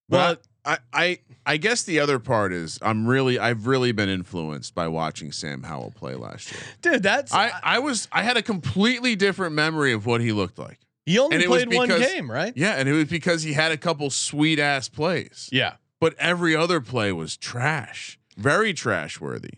[0.10, 4.74] but I, I I guess the other part is I'm really I've really been influenced
[4.74, 6.62] by watching Sam Howell play last year.
[6.82, 10.58] Dude, that's I I was I had a completely different memory of what he looked
[10.58, 10.80] like.
[11.06, 12.54] he only and played one game, right?
[12.56, 15.50] Yeah, and it was because he had a couple sweet ass plays.
[15.52, 15.74] Yeah.
[16.02, 18.20] But every other play was trash.
[18.38, 19.52] Very trash worthy.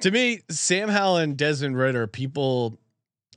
[0.00, 2.78] to me, Sam Howell and Desmond Ridder, people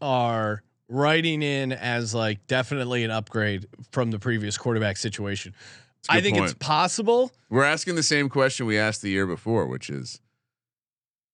[0.01, 5.53] are writing in as like definitely an upgrade from the previous quarterback situation.
[6.07, 7.31] I think it's possible.
[7.49, 10.21] We're asking the same question we asked the year before, which is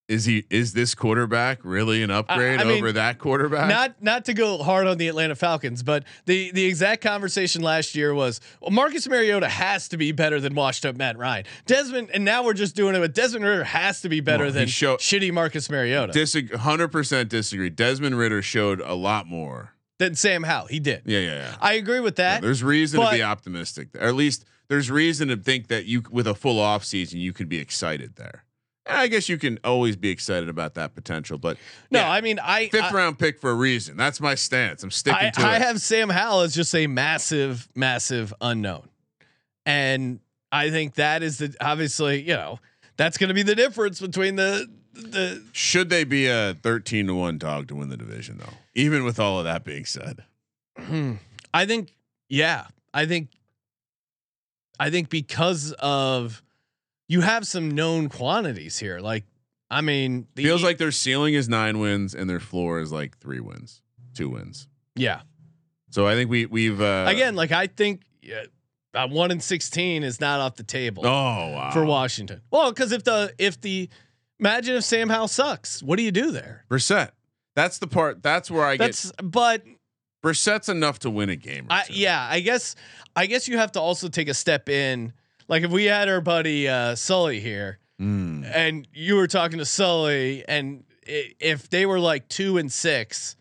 [0.07, 3.67] is he is this quarterback really an upgrade I mean, over that quarterback?
[3.69, 7.95] Not not to go hard on the Atlanta Falcons, but the the exact conversation last
[7.95, 11.45] year was well, Marcus Mariota has to be better than washed up Matt Ryan.
[11.65, 14.53] Desmond, and now we're just doing it, but Desmond Ridder has to be better Well,
[14.53, 17.69] than show- shitty Marcus Mariota Disag- 100% disagree.
[17.69, 19.71] Desmond Ridder showed a lot more.
[19.97, 20.67] than Sam Howell.
[20.67, 21.01] He did.
[21.05, 21.55] Yeah, yeah, yeah.
[21.61, 22.41] I agree with Yeah, that.
[22.41, 23.87] there's reason to be optimistic.
[23.95, 27.31] Or at least there's reason to think that you with a full off season you
[27.33, 28.43] could be excited there.
[28.87, 31.57] I guess you can always be excited about that potential, but
[31.89, 33.97] No, yeah, I mean I fifth I, round pick for a reason.
[33.97, 34.83] That's my stance.
[34.83, 35.55] I'm sticking I, to I it.
[35.55, 38.87] I have Sam Howell as just a massive, massive unknown,
[39.65, 40.19] and
[40.51, 42.59] I think that is the obviously you know
[42.97, 47.15] that's going to be the difference between the the Should they be a 13 to
[47.15, 48.53] 1 dog to win the division though?
[48.73, 50.23] Even with all of that being said.
[50.77, 51.13] Hmm.
[51.53, 51.93] I think
[52.29, 53.29] yeah, I think
[54.79, 56.41] I think because of
[57.07, 58.99] you have some known quantities here.
[58.99, 59.25] Like
[59.69, 63.17] I mean, the, Feels like their ceiling is 9 wins and their floor is like
[63.17, 63.81] 3 wins,
[64.15, 64.67] 2 wins.
[64.95, 65.21] yeah.
[65.89, 68.01] So I think we we've uh Again, like I think
[68.93, 71.05] uh, one in sixteen is not off the table.
[71.05, 71.71] Oh, wow.
[71.71, 72.41] for Washington.
[72.51, 73.89] Well, because if the if the
[74.39, 76.65] imagine if Sam Howell sucks, what do you do there?
[76.69, 77.11] Brissett.
[77.55, 79.63] That's the part that's where I That's get but
[80.23, 81.67] Brissett's enough to win a game.
[81.69, 81.93] I two.
[81.93, 82.75] yeah, I guess
[83.15, 85.13] I guess you have to also take a step in.
[85.47, 88.51] Like if we had our buddy uh, Sully here, Mm.
[88.53, 93.35] and you were talking to Sully, and if they were like two and six.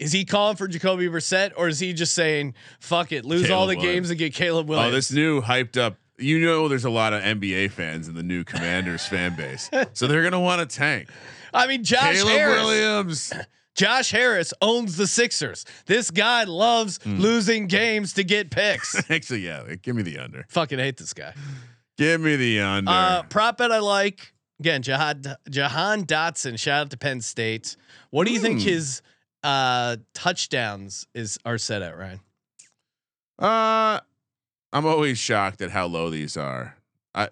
[0.00, 3.66] Is he calling for Jacoby Brissett, or is he just saying "fuck it, lose all
[3.66, 3.84] the Williams.
[3.94, 4.88] games and get Caleb Williams"?
[4.88, 5.96] Oh, this new hyped up.
[6.18, 10.06] You know, there's a lot of NBA fans in the new Commanders fan base, so
[10.06, 11.08] they're gonna want to tank.
[11.52, 12.62] I mean, Josh Caleb Harris.
[12.64, 13.32] Williams.
[13.76, 15.64] Josh Harris owns the Sixers.
[15.86, 17.18] This guy loves Hmm.
[17.18, 18.94] losing games to get picks.
[19.10, 19.74] Actually, yeah.
[19.82, 20.44] Give me the under.
[20.48, 21.34] Fucking hate this guy.
[21.96, 22.90] Give me the under.
[22.90, 24.82] Uh, prop bet I like again.
[24.82, 26.58] Jahan Jahan Dotson.
[26.58, 27.76] Shout out to Penn State.
[28.10, 28.68] What do you think Hmm.
[28.68, 29.02] his
[29.42, 32.20] uh, touchdowns is are set at, Ryan?
[33.38, 34.00] Uh,
[34.72, 36.76] I'm always shocked at how low these are.
[37.14, 37.28] I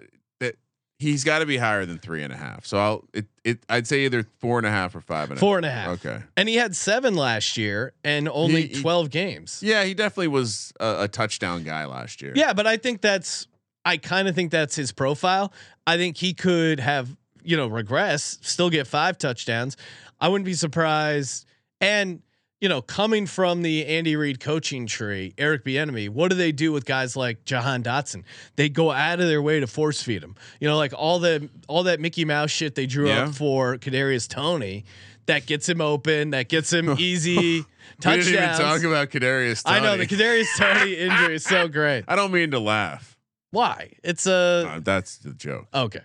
[0.98, 2.66] he's got to be higher than three and a half.
[2.66, 5.40] So I'll it it I'd say either four and a half or five and a
[5.40, 6.04] Four and a half.
[6.04, 6.22] Okay.
[6.36, 9.60] And he had seven last year and only He- he- twelve games.
[9.62, 12.32] Yeah, he definitely was a, a touchdown guy last year.
[12.34, 13.46] Yeah, but I think that's
[13.84, 15.52] I kind of think that's his profile.
[15.86, 19.76] I think he could have, you know, regress, still get five touchdowns.
[20.20, 21.46] I wouldn't be surprised.
[21.80, 22.20] And,
[22.60, 26.72] you know, coming from the Andy Reid coaching tree, Eric Bieniemy, what do they do
[26.72, 28.24] with guys like Jahan Dotson?
[28.56, 30.34] They go out of their way to force feed him.
[30.60, 33.24] You know, like all the all that Mickey Mouse shit they drew Yeah.
[33.24, 34.84] up for Kadarius Toney,
[35.26, 37.64] that gets him open, that gets him easy we
[38.00, 38.26] touchdowns.
[38.26, 39.62] didn't even talk about Kadarius.
[39.64, 40.06] I know the.
[40.06, 42.04] Kadarius Toney injury is so great.
[42.08, 43.16] I don't mean to laugh.
[43.50, 43.92] Why?
[44.02, 45.68] It's a Uh, that's the joke.
[45.72, 46.00] okay.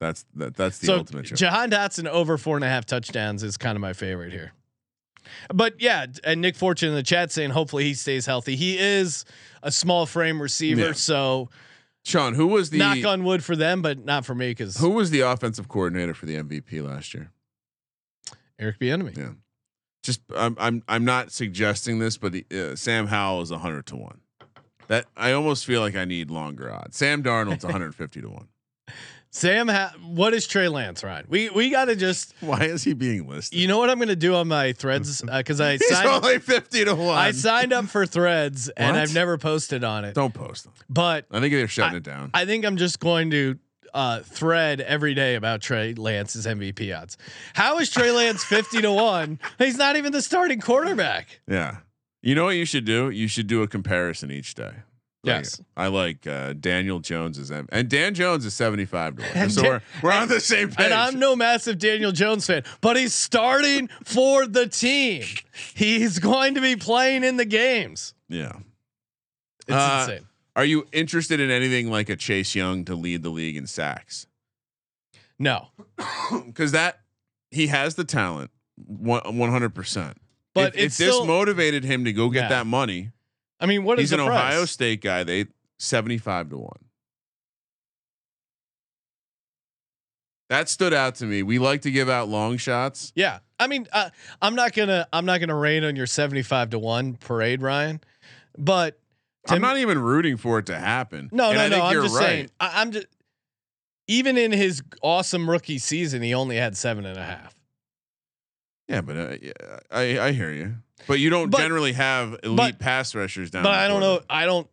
[0.00, 1.38] That's that, that's the so ultimate joke.
[1.38, 4.52] Jahan Dotson over four and a half touchdowns is kind of my favorite here.
[5.52, 8.56] But yeah, and Nick Fortune in the chat saying hopefully he stays healthy.
[8.56, 9.24] He is
[9.62, 10.92] a small frame receiver, Yeah.
[10.92, 11.48] so
[12.04, 14.90] Sean, who was the knock on wood for them, but not for me because who
[14.90, 17.30] was the offensive coordinator for the MVP last year?
[18.58, 19.16] Eric Bieniemy.
[19.16, 19.30] Yeah.
[20.02, 23.96] Just I'm I'm I'm not suggesting this, but the, uh, Sam Howell is 100 to
[23.96, 24.20] 1.
[24.88, 26.96] That I almost feel like I need longer odds.
[26.96, 28.48] Sam Darnold's 150 to 1.
[29.34, 31.24] Sam, ha- what is Trey Lance, Ryan?
[31.28, 33.58] We we got to just Why is he being listed?
[33.58, 36.38] you know what I'm going to do on my threads because I He's signed only
[36.38, 37.16] 50 to 1.
[37.18, 40.74] I signed up for threads and I've never posted on it, Don't post them.
[40.90, 42.30] but I think they're shutting it down.
[42.34, 43.58] I think I'm just going to
[43.94, 47.16] uh, thread every day about Trey Lance's MVP odds.
[47.54, 49.38] How is Trey Lance 50 to 1?
[49.58, 51.40] He's not even the starting quarterback.
[51.48, 51.78] yeah.
[52.24, 53.10] You know what you should do?
[53.10, 54.72] You should do a comparison each day.
[55.24, 55.60] Like, Yes.
[55.76, 59.50] I like uh, Daniel Jones is M- and Dan Jones is 75 to 1.
[59.50, 60.86] So we're, we're on the same page.
[60.86, 65.22] And I'm no massive Daniel Jones fan, but he's starting for the team.
[65.74, 68.14] He's going to be playing in the games.
[68.28, 68.52] yeah.
[69.68, 70.26] It's Uh, insane.
[70.56, 74.26] Are you interested in anything like a Chase Young to lead the league in sacks?
[75.38, 75.68] No,
[76.46, 76.98] Because that
[77.52, 80.16] he has the talent, one hundred percent.
[80.52, 82.48] But if, if this still- motivated him to go get Yeah.
[82.50, 83.12] that money,
[83.62, 84.70] I mean, what is he's an the Ohio price?
[84.70, 85.24] State guy.
[85.24, 85.46] They
[85.78, 86.84] seventy five to one.
[90.50, 91.42] That stood out to me.
[91.42, 93.10] We like to give out long shots.
[93.16, 94.10] Yeah, I mean, uh,
[94.42, 98.00] I'm not gonna I'm not gonna rain on your 75 to one parade, Ryan.
[98.58, 98.98] But
[99.48, 101.30] I'm not even rooting for it to happen.
[101.32, 101.84] No, And no, I no.
[101.86, 102.24] I'm just right.
[102.24, 102.50] saying.
[102.60, 103.06] I, I'm just
[104.08, 107.54] even in his awesome rookie season, he only had seven and a half.
[108.88, 109.52] Yeah, but uh, yeah,
[109.90, 110.74] I I hear you.
[111.06, 113.62] But you don't But- generally have elite but- pass rushers down.
[113.62, 114.20] But I don't know.
[114.28, 114.68] I don't.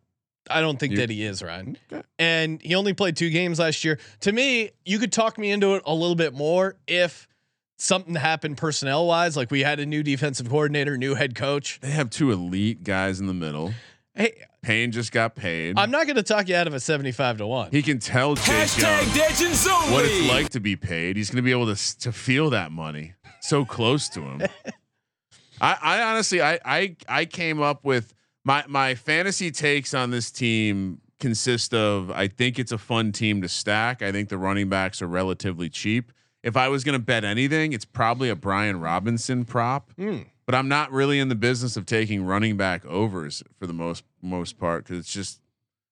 [0.48, 1.76] I don't think You- that he is Ryan.
[1.92, 2.02] Okay.
[2.18, 3.98] And he only played two games last year.
[4.20, 7.28] To me, you could talk me into it a little bit more if
[7.78, 11.78] something happened personnel wise, like we had a new defensive coordinator, new head coach.
[11.80, 13.72] They have two elite guys in the middle.
[14.14, 15.78] Hey, Payne just got paid.
[15.78, 17.70] I'm not going to talk you out of a 75 to one.
[17.70, 19.92] he can tell Chase Young Hashtag Legends only.
[19.92, 21.16] what it's like to be paid.
[21.16, 24.42] He's going to be able to to feel that money so close to him.
[25.60, 30.30] I, I honestly, I, I, I came up with my my fantasy takes on this
[30.30, 34.02] team consist of I think it's a fun team to stack.
[34.02, 37.72] I think the running backs are relatively cheap, if I was going to bet anything,
[37.72, 39.92] it's probably a Brian Robinson prop.
[39.92, 40.20] Hmm.
[40.46, 44.04] But I'm not really in the business of taking running back overs for the most
[44.20, 45.40] most part because it's just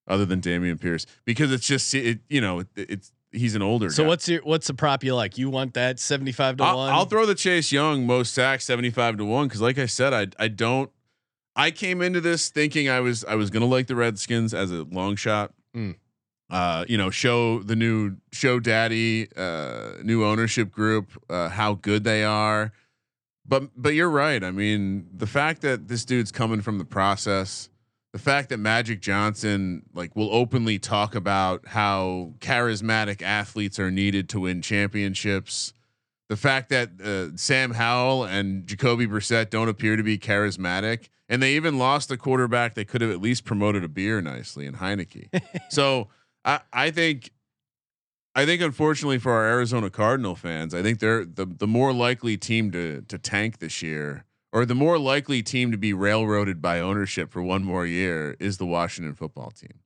[0.08, 3.90] other than Dameon Pierce because it's just it you know it, it's he's an older.
[3.90, 4.08] So guy.
[4.08, 5.38] what's your what's the prop you like?
[5.38, 6.92] You want that seventy five to I'll, one?
[6.92, 10.12] I'll throw the Chase Young most sacks seventy five to one because like I said
[10.12, 10.90] I I don't
[11.56, 14.84] I came into this thinking I was I was gonna like the Redskins as a
[14.90, 15.52] long shot.
[15.76, 15.96] Mm.
[16.50, 22.04] Uh, you know, show the new show daddy, uh, new ownership group, uh, how good
[22.04, 22.72] they are.
[23.44, 24.42] But but you're right.
[24.42, 27.68] I mean, the fact that this dude's coming from the process,
[28.18, 34.28] the fact that Magic Johnson like will openly talk about how charismatic athletes are needed
[34.30, 35.72] to win championships,
[36.28, 41.40] the fact that uh, Sam Howell and Jacoby Brissett don't appear to be charismatic, and
[41.40, 44.74] they even lost a quarterback they could have at least promoted a beer nicely in
[44.74, 45.28] Heinicke.
[45.70, 46.08] so
[46.44, 47.30] I I think
[48.34, 52.36] I think unfortunately for our Arizona Cardinal fans, I think they're the the more likely
[52.36, 56.80] team to to tank this year, or the more likely team to be railroaded by
[56.80, 59.80] ownership for one more year is the Washington football team.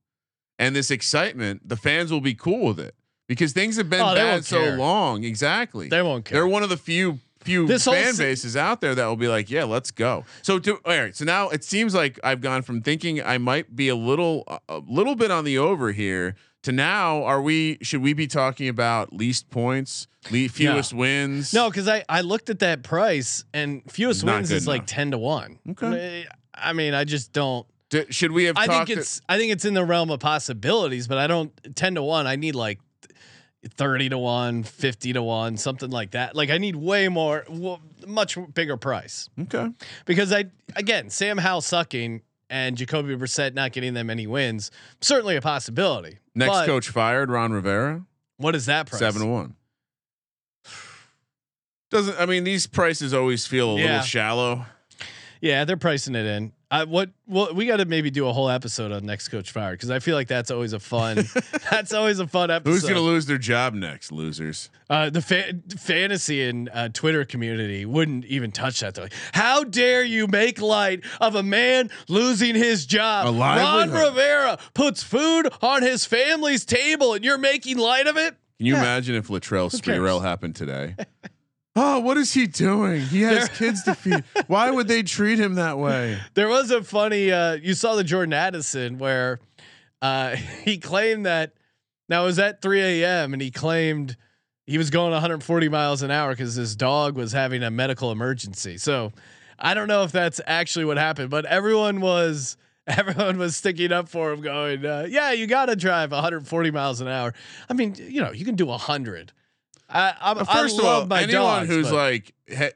[0.59, 2.95] And this excitement, the fans will be cool with it
[3.27, 4.77] because things have been Oh, bad so care.
[4.77, 5.23] long.
[5.23, 5.89] Exactly.
[5.89, 6.35] They won't care.
[6.37, 9.27] They're one of the few few This fan se- bases out there that will be
[9.27, 10.23] like, yeah, let's go.
[10.43, 13.75] So to all right, so now it seems like I've gone from thinking I might
[13.75, 18.01] be a little a little bit on the over here to now are we should
[18.01, 21.53] we be talking about least points, le- fewest wins?
[21.53, 25.11] No, because I I looked at that price and fewest Not wins is like ten
[25.11, 25.59] to one.
[25.69, 26.25] Okay.
[26.53, 27.65] I mean, I just don't.
[27.89, 31.07] D- should we have I think it's I think it's in the realm of possibilities,
[31.07, 32.27] but I don't ten to one.
[32.27, 32.79] I need like
[33.77, 36.35] thirty to one, 50 to one, something like that.
[36.35, 39.69] Like I need way more, well, much bigger price Okay.
[40.05, 40.45] because I
[40.75, 42.21] again Sam Howell sucking
[42.53, 44.69] and Jacoby Brissett not getting them any wins
[45.01, 46.19] certainly a possibility.
[46.35, 48.05] Next But coach fired, Ron Rivera,
[48.37, 48.99] what is that price?
[48.99, 49.55] 7 to 1.
[51.89, 53.85] Doesn't I mean these prices always feel a Yeah.
[53.85, 54.65] little shallow.
[55.41, 56.53] Yeah, they're pricing it in.
[56.73, 57.11] I, what?
[57.27, 59.99] Well, we got to maybe do a whole episode on next coach fire because I
[59.99, 61.23] feel like that's always a fun.
[61.69, 62.71] that's always a fun episode.
[62.73, 64.71] Who's going to lose their job next, losers?
[64.89, 68.95] Uh, the fa- fantasy and uh, Twitter community wouldn't even touch that.
[68.95, 73.91] They're like, "How dare you make light of a man losing his job?" A Ron.
[73.91, 78.35] Rivera puts food on his family's table, and you're making light of it.
[78.57, 78.79] Can you Yeah.
[78.81, 79.99] imagine if Latrell cares?
[79.99, 80.95] Sprewell happened today?
[81.75, 83.01] oh, what is he doing?
[83.01, 84.23] He has There- kids to feed.
[84.47, 86.19] Why would they treat him that way?
[86.33, 87.31] There was a funny.
[87.31, 89.39] Uh, you saw the Jordan Addison where
[90.01, 91.53] uh, he claimed that.
[92.09, 93.33] Now it was at 3 a.m.
[93.33, 94.17] and he claimed
[94.67, 98.77] he was going 140 miles an hour because his dog was having a medical emergency.
[98.77, 99.13] So
[99.57, 102.57] I don't know if that's actually what happened, but everyone was
[102.87, 106.99] everyone was sticking up for him, going, uh, "Yeah, you got to drive 140 miles
[106.99, 107.33] an hour."
[107.69, 109.31] I mean, you know, you can do 100.
[109.93, 112.71] I, I'm, First I of all, my anyone dogs, who's but- like, hey,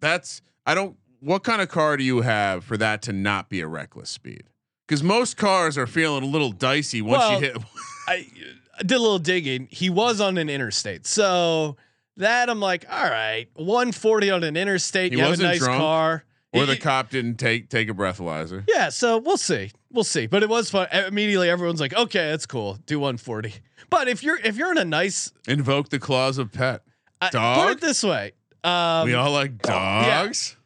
[0.00, 0.96] that's I don't.
[1.20, 4.44] What kind of car do you have for that to not be a reckless speed?
[4.88, 7.56] Because most cars are feeling a little dicey once Well, you hit.
[8.08, 8.26] I,
[8.78, 9.68] I did a little digging.
[9.70, 11.76] He was on an interstate, so
[12.16, 15.12] that I'm like, all right, 140 on an interstate.
[15.12, 18.64] He you have a nice car, or the cop didn't take take a breathalyzer.
[18.66, 20.26] Yeah, so we'll see, we'll see.
[20.26, 20.88] But it was fun.
[20.92, 22.78] Immediately, everyone's like, okay, that's cool.
[22.86, 23.54] Do 140.
[23.88, 26.82] But if you're if you're in a nice, Invoke the clause of pet.
[27.20, 27.70] I, put Dog?
[27.72, 28.32] it this way.
[28.64, 30.56] Um, we all like dogs.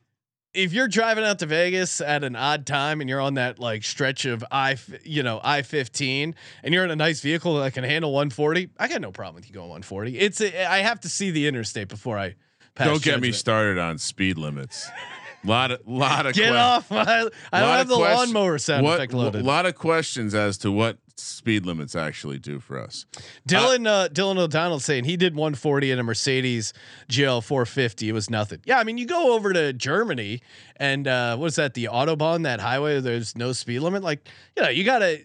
[0.53, 3.85] if you're driving out to Vegas at an odd time and you're on that like
[3.85, 7.73] stretch of I, f- you know, I 15 and you're in a nice vehicle that
[7.75, 10.19] can handle 140, I got no problem with you going 140.
[10.19, 12.35] It's a, I have to see the interstate before I
[12.75, 12.87] pass.
[12.89, 13.35] Don't get me judgment.
[13.37, 14.89] started on speed limits.
[15.45, 17.29] lot of lot of Get que- off my!
[17.53, 19.43] I don't have the question- lawnmower sound what, effect loaded.
[19.43, 23.07] A lot of questions as to what speed limits actually do for us.
[23.49, 26.73] Dylan uh, Dylan O'Donnell saying he did 140 in a Mercedes
[27.09, 28.09] GL 450.
[28.09, 28.61] It was nothing.
[28.65, 30.43] Yeah, I mean you go over to Germany
[30.77, 31.75] and uh, what's that?
[31.75, 33.01] The autobahn, that highway.
[33.01, 34.03] There's no speed limit.
[34.03, 35.25] Like you know, you gotta.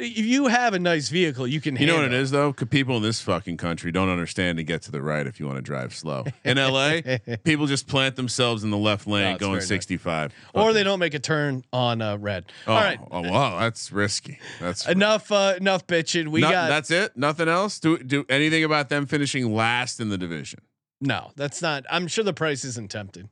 [0.00, 1.74] If you have a nice vehicle, you can.
[1.74, 2.52] You know what it is though?
[2.52, 5.56] people in this fucking country don't understand to get to the right if you want
[5.58, 6.24] to drive slow.
[6.44, 7.00] In LA,
[7.42, 9.68] people just plant themselves in the left lane it's going very nice.
[9.68, 10.32] 65.
[10.54, 12.44] Or they don't make a turn on uh, red.
[12.68, 14.38] Oh, All right, oh, wow, that's risky.
[14.60, 15.32] That's enough.
[15.32, 16.28] Uh, enough bitching.
[16.28, 17.16] We No- got that's it.
[17.16, 17.80] Nothing else.
[17.80, 20.60] Do do anything about them finishing last in the division?
[21.00, 21.32] no.
[21.34, 21.84] That's not.
[21.90, 23.30] I'm sure the price isn't tempting.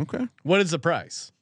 [0.00, 1.32] Okay, What is the price?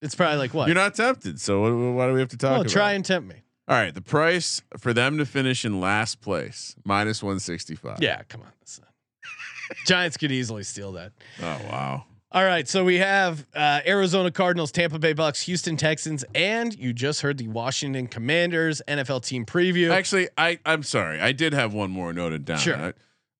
[0.00, 0.66] It's probably like what?
[0.68, 1.40] you're not tempted.
[1.40, 2.50] So what, why do we have to talk?
[2.52, 3.36] Oh, about try and tempt me.
[3.72, 8.02] All right, the price for them to finish in last place minus 165.
[8.02, 8.52] Yeah, come on.
[9.86, 11.12] Giants could easily steal that.
[11.40, 12.04] Oh wow.
[12.32, 16.92] All right, so we have uh, Arizona Cardinals, Tampa Bay Bucks, Houston Texans, and you
[16.92, 19.90] just heard the Washington Commanders NFL team preview.
[19.90, 21.18] Actually, I I'm sorry.
[21.18, 22.58] I did have one more noted down.
[22.58, 22.76] Sure.
[22.76, 22.92] I,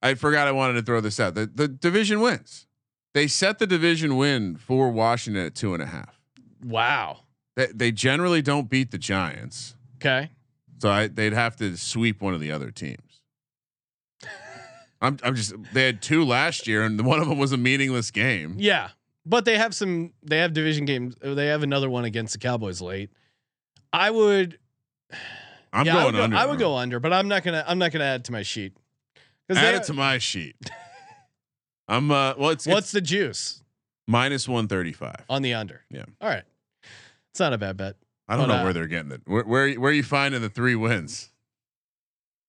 [0.02, 1.34] I forgot I wanted to throw this out.
[1.34, 2.66] The the division wins.
[3.12, 6.18] They set the division win for Washington at two and a half.
[6.64, 7.18] Wow.
[7.54, 10.30] They, they generally don't beat the Giants, Okay.
[10.80, 13.22] so I, they'd have to sweep one of the other teams.
[15.00, 18.10] I'm I'm just they had two last year, and one of them was a meaningless
[18.10, 18.56] game.
[18.58, 18.90] Yeah,
[19.26, 20.12] but they have some.
[20.22, 21.14] They have division games.
[21.22, 23.10] uh, They have another one against the Cowboys late.
[23.92, 24.58] I would.
[25.72, 26.36] I'm yeah, I going would go, under.
[26.36, 27.64] I would go under, but I'm not gonna.
[27.66, 28.76] I'm not gonna add to my sheet.
[29.50, 30.56] Add it to my sheet.
[31.88, 33.62] I'm uh well it's, what's it's the juice
[34.06, 35.24] minus one thirty five.
[35.28, 35.82] on the under?
[35.90, 36.04] Yeah.
[36.20, 36.44] All right.
[37.30, 37.96] It's not a bad bet.
[38.28, 39.22] I don't But, know uh, where they're getting it.
[39.26, 41.28] Where where where are you finding the three wins?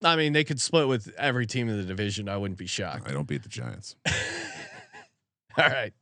[0.02, 2.28] I mean, they could split with every team in the division.
[2.28, 3.08] I wouldn't be shocked.
[3.08, 3.96] I don't beat the Giants.
[5.56, 5.92] All right.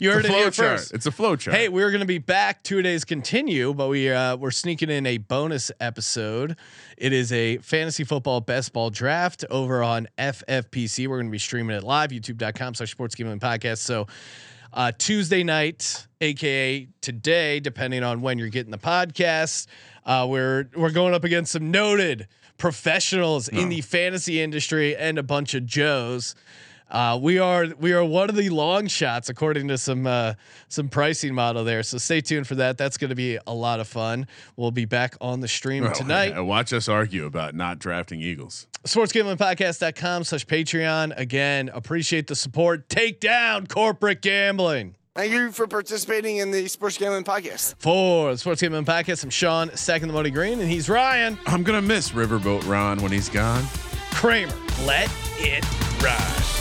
[0.00, 0.78] You It's heard a it flow here chart.
[0.80, 0.94] first.
[0.94, 1.56] It's a flow chart.
[1.56, 5.18] Hey, we're gonna be back two days continue, but we uh, we're sneaking in a
[5.18, 6.56] bonus episode.
[6.96, 11.06] It is a fantasy football best ball draft over on FFPC.
[11.06, 13.78] We're gonna be streaming it live, youtube.com slash sports gambling podcast.
[13.78, 14.06] So
[14.72, 19.66] uh, Tuesday night, aka today, depending on when you're getting the podcast,
[20.06, 25.22] uh, we're we're going up against some noted professionals in the fantasy industry and a
[25.22, 26.34] bunch of Joes.
[26.90, 30.34] Uh, we are we are one of the long shots according to some uh,
[30.68, 31.82] some pricing model there.
[31.82, 32.76] So stay tuned for that.
[32.78, 34.26] That's going to be a lot of fun.
[34.56, 36.30] We'll be back on the stream Well, tonight.
[36.32, 38.66] yeah, watch us argue about not drafting Eagles.
[38.84, 41.16] Sportsgamblingpodcast.com slash Patreon.
[41.16, 42.88] Again, appreciate the support.
[42.88, 44.96] Take down corporate gambling.
[45.14, 47.74] Thank you for participating in the Sports Gambling Podcast.
[47.78, 51.62] For the Sports Gambling Podcast, I'm Sean, second the money green, and he's Ryan I'm
[51.62, 53.64] gonna miss Riverboat Ron when he's gone.
[54.12, 54.54] Kramer.
[54.84, 55.64] Let it
[56.02, 56.59] ride.